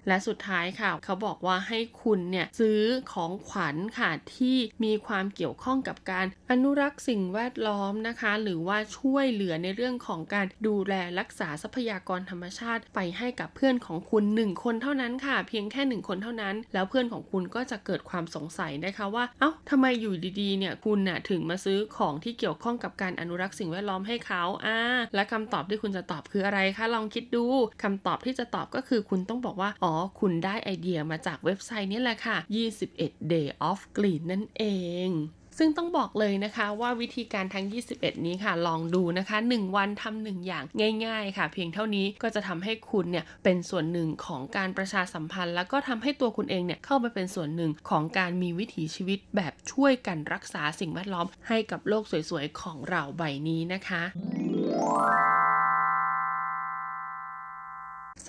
[0.09, 2.80] และสุดท้ายค่ะ เขาบอกว่าให้คุณเนี่ยซื้อ
[3.12, 24.78] ของขวัญค่ะที่มีความเกี่ยวข้องกับการอนุรักษ์สิ่งแวดล้อมนะคะ หรือว่าช่วยเหลือในเรื่องของการดูแลรักษาทรัพยากรธรรมชาติ ไปให้กับเพื่อนของคุณหนึ่งคนเท่านั้นค่ะ เพียงแค่หนึ่งคนเท่านั้น แล้วเพื่อนของคุณก็จะเกิดความสงสัยนะคะว่า เอา้าทำไมอยู่ดีๆเนี่ยคุณน่ะถึงมาซื้อของที่เกี่ยวข้องกับการอนุรักษ์สิ่งแวดล้อมให้เขาอ่า
[25.14, 27.44] และคำตอบที่คุณจะตอบคืออะไรคะลองคิดดู
[27.82, 32.36] คำตอบที่จะตอบก็คือคุณต้องบอกว่าอ๋อคุณได้ไอเดียมาจากเว็บไซต์นี้แหละค่ะ
[32.84, 34.64] 21 Day of Green นั่นเอ
[35.09, 35.11] ง
[35.59, 40.64] ซึ่งต้องบอกเลยนะคะว่าวิธีการทั้ง 21 นี้ค่ะ ลองดูนะคะ 1 วันทำหนึ่งอย่าง
[41.07, 54.03] ง่าย ๆ ค่ะ เพียงเท่านี้ก็จะทำให้คุณเนี่ยเป็นส่วนหนึ่งของการประชาสัมพันธ์ แล้วก็ทำให้ตัวคุณเองเนี่ยเข้าไปเป็นส่วนหนึ่งของการมีวิถีชีวิตแบบช่วยกันรักษาสิ่งแวดล้อมให้กับโลกสวยๆของเราใบนี้นะคะ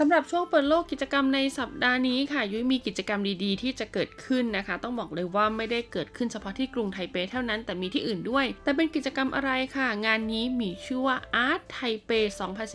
[0.01, 12.19] สำหรับช่วงเปิดโลกกิจกรรมในสัปดาห์นี้ค่ะ ยุ้ยมีกิจกรรมดีๆ ที่จะเกิดขึ้นนะคะ ต้องบอกเลยว่าไม่ได้เกิดขึ้นเฉพาะที่กรุงไทเปเท่านั้นแต่มีที่อื่นด้วย แต่เป็นกิจกรรมอะไรค่ะ งานนี้มีชื่อว่า Art t a i p e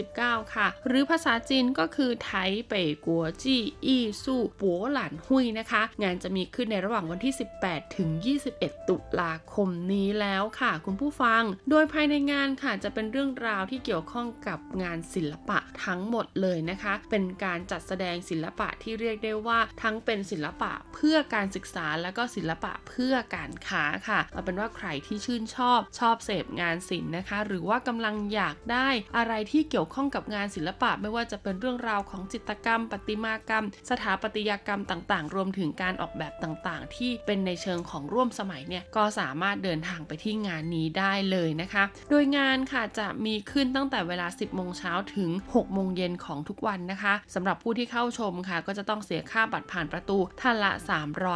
[0.01, 2.33] 2019 ค่ะ หรือภาษาจีนก็คือไท
[2.69, 2.75] เป
[3.07, 8.09] กัวจี้อี้สู้ปัวหลานหุยนะคะ งานจะมีขึ้นในระหว่างวันที่ 18 ถึง
[8.49, 47.04] 21 ตุลาคมนี้แล้วค่ะ คุณผู้ฟัง โดยภายในงานค่ะจะเป็นเรื่องราวที่เกี่ยวข้องกับงานศิลปะทั้งหมดเลยนะคะเป็นการจัดแสดงศิลปะที่เรียกได้ว่าทั้งเป็นศิลปะเพื่อการศึกษาและก็ศิลปะเพื่อการค้าค่ะเอาเป็นว่าใครที่ชื่นชอบชอบเสพงานศิลป์นะคะ หรือว่ากำลังอยากได้อะไรที่เกี่ยวข้องกับงานศิลปะ ไม่ว่าจะเป็นเรื่องราวของจิตรกรรมประติมากรรม สถาปัตยกรรมต่างๆ รวมถึงการออกแบบต่างๆ ที่เป็นในเชิงของร่วมสมัยเนี่ยก็สามารถเดินทางไปที่งานนี้ได้เลยนะคะ โดยงานค่ะจะมีขึ้นตั้งแต่เวลา 10โมงเช้าถึง6โมงเย็นของทุกวันนะคะ
[47.35, 50.73] สำหรับผู้ที่เข้าชมค่ะ ก็จะต้องเสียค่าบัตรผ่านประตูท่านละ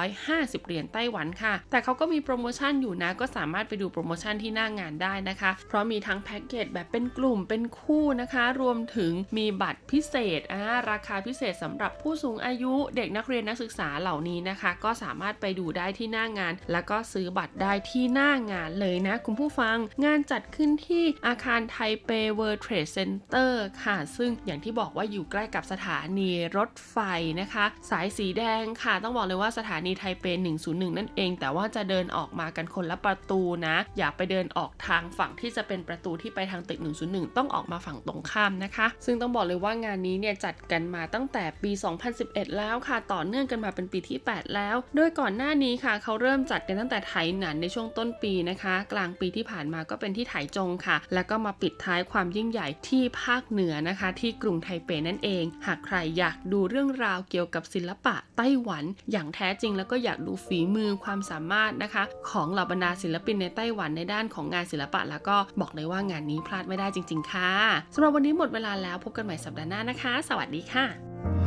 [0.03, 26.97] 350 เหรียญไต้หวันค่ะ แต่เขาก็มีโปรโมชั่นอยู่นะ ก็สามารถไปดูโปรโมชั่นที่หน้างงานได้นะคะ เพราะมีทั้งแพ็กเกจแบบเป็นกลุ่มเป็นคู่นะคะ รวมถึงมีบัตรพิเศษอ่าราคาพิเศษสำหรับผู้สูงอายุเด็กนักเรียนนักศึกษาเหล่านี้นะคะ ก็สามารถไปดูได้ที่หน้างาน แล้วก็ซื้อบัตรได้ที่หน้างานเลยนะ คุณผู้ฟังงานจัดขึ้นที่อาคารไทเป World Trade Center ค่ะ ซึ่งอย่างที่บอกว่าอยู่ใกล้กับสถานีรถไฟ
[27.41, 30.25] นะคะ สายสีแดงค่ะ ต้องบอกเลยว่าสถานีไทเป
[30.63, 36.79] 101 นั่นเอง แต่ว่าจะเดินออกมากันคนละประตูนะ อย่าไปเดินออกทางฝั่งที่จะเป็นประตูที่ไปทางตึก
[37.09, 41.71] 101 ต้องออกมาฝั่งตรงข้ามนะคะ ซึ่งต้องบอกเลยว่างานนี้เนี่ยจัดกันมาตั้งแต่ปี
[42.15, 67.53] 2011 แล้วค่ะ ต่อเนื่องกันมาเป็นปีที่ 8 แล้ว โดยก่อนหน้านี้ค่ะ เขาเริ่มจัดกันตั้งแต่ไถหนันในช่วงต้นปีนะคะ กลางปีที่ผ่านมาก็เป็นที่ไถจงค่ะ แล้วก็มาปิดท้ายความยิ่งใหญ่ที่ภาคเหนือนะคะ ที่กรุงไทเปนั่นเองหากใครอยากดูเรื่องราวเกี่ยวกับศิลปะไต้หวัน อย่างแท้จริงแล้วก็อยากดูฝีมือความสามารถนะคะ ของเหล่าบรรดาศิลปินในไต้หวันในด้านของงานศิลปะ แล้วก็บอกเลยว่างานนี้พลาดไม่ได้จริง ๆ ค่ะ
[67.95, 71.38] สำหรับวันนี้หมดเวลาแล้วพบกันใหม่สัปดาห์หน้านะคะ สวัสดีค่ะ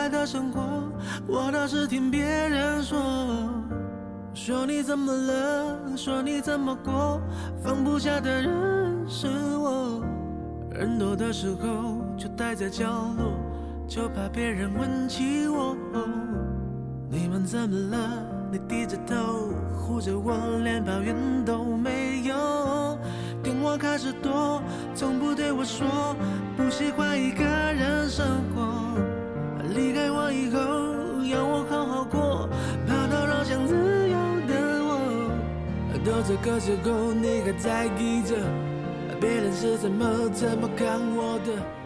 [0.00, 0.62] 爱的生活，
[1.26, 2.98] 我倒是听别人说，
[4.32, 7.20] 说你怎么了，说你怎么过，
[7.62, 8.50] 放不下的人
[9.06, 9.26] 是
[9.58, 10.02] 我。
[10.70, 12.86] 人多的时候就待在角
[13.18, 13.34] 落，
[13.86, 15.76] 就怕别人问起我。
[17.10, 18.24] 你们怎么了？
[18.50, 20.32] 你低着头护着我，
[20.64, 22.98] 连抱怨都没有。
[23.42, 24.62] 电话开始多，
[24.94, 26.16] 从不对我说
[26.56, 29.09] 不喜欢一个人生活。
[29.74, 30.58] 离开我以后，
[31.24, 32.48] 要我好好过，
[32.86, 34.16] 怕打扰想自由
[34.46, 34.54] 的
[34.84, 34.90] 我。
[36.04, 38.34] 都这个时候，你还在意着
[39.20, 41.79] 别人是怎么怎么看我的？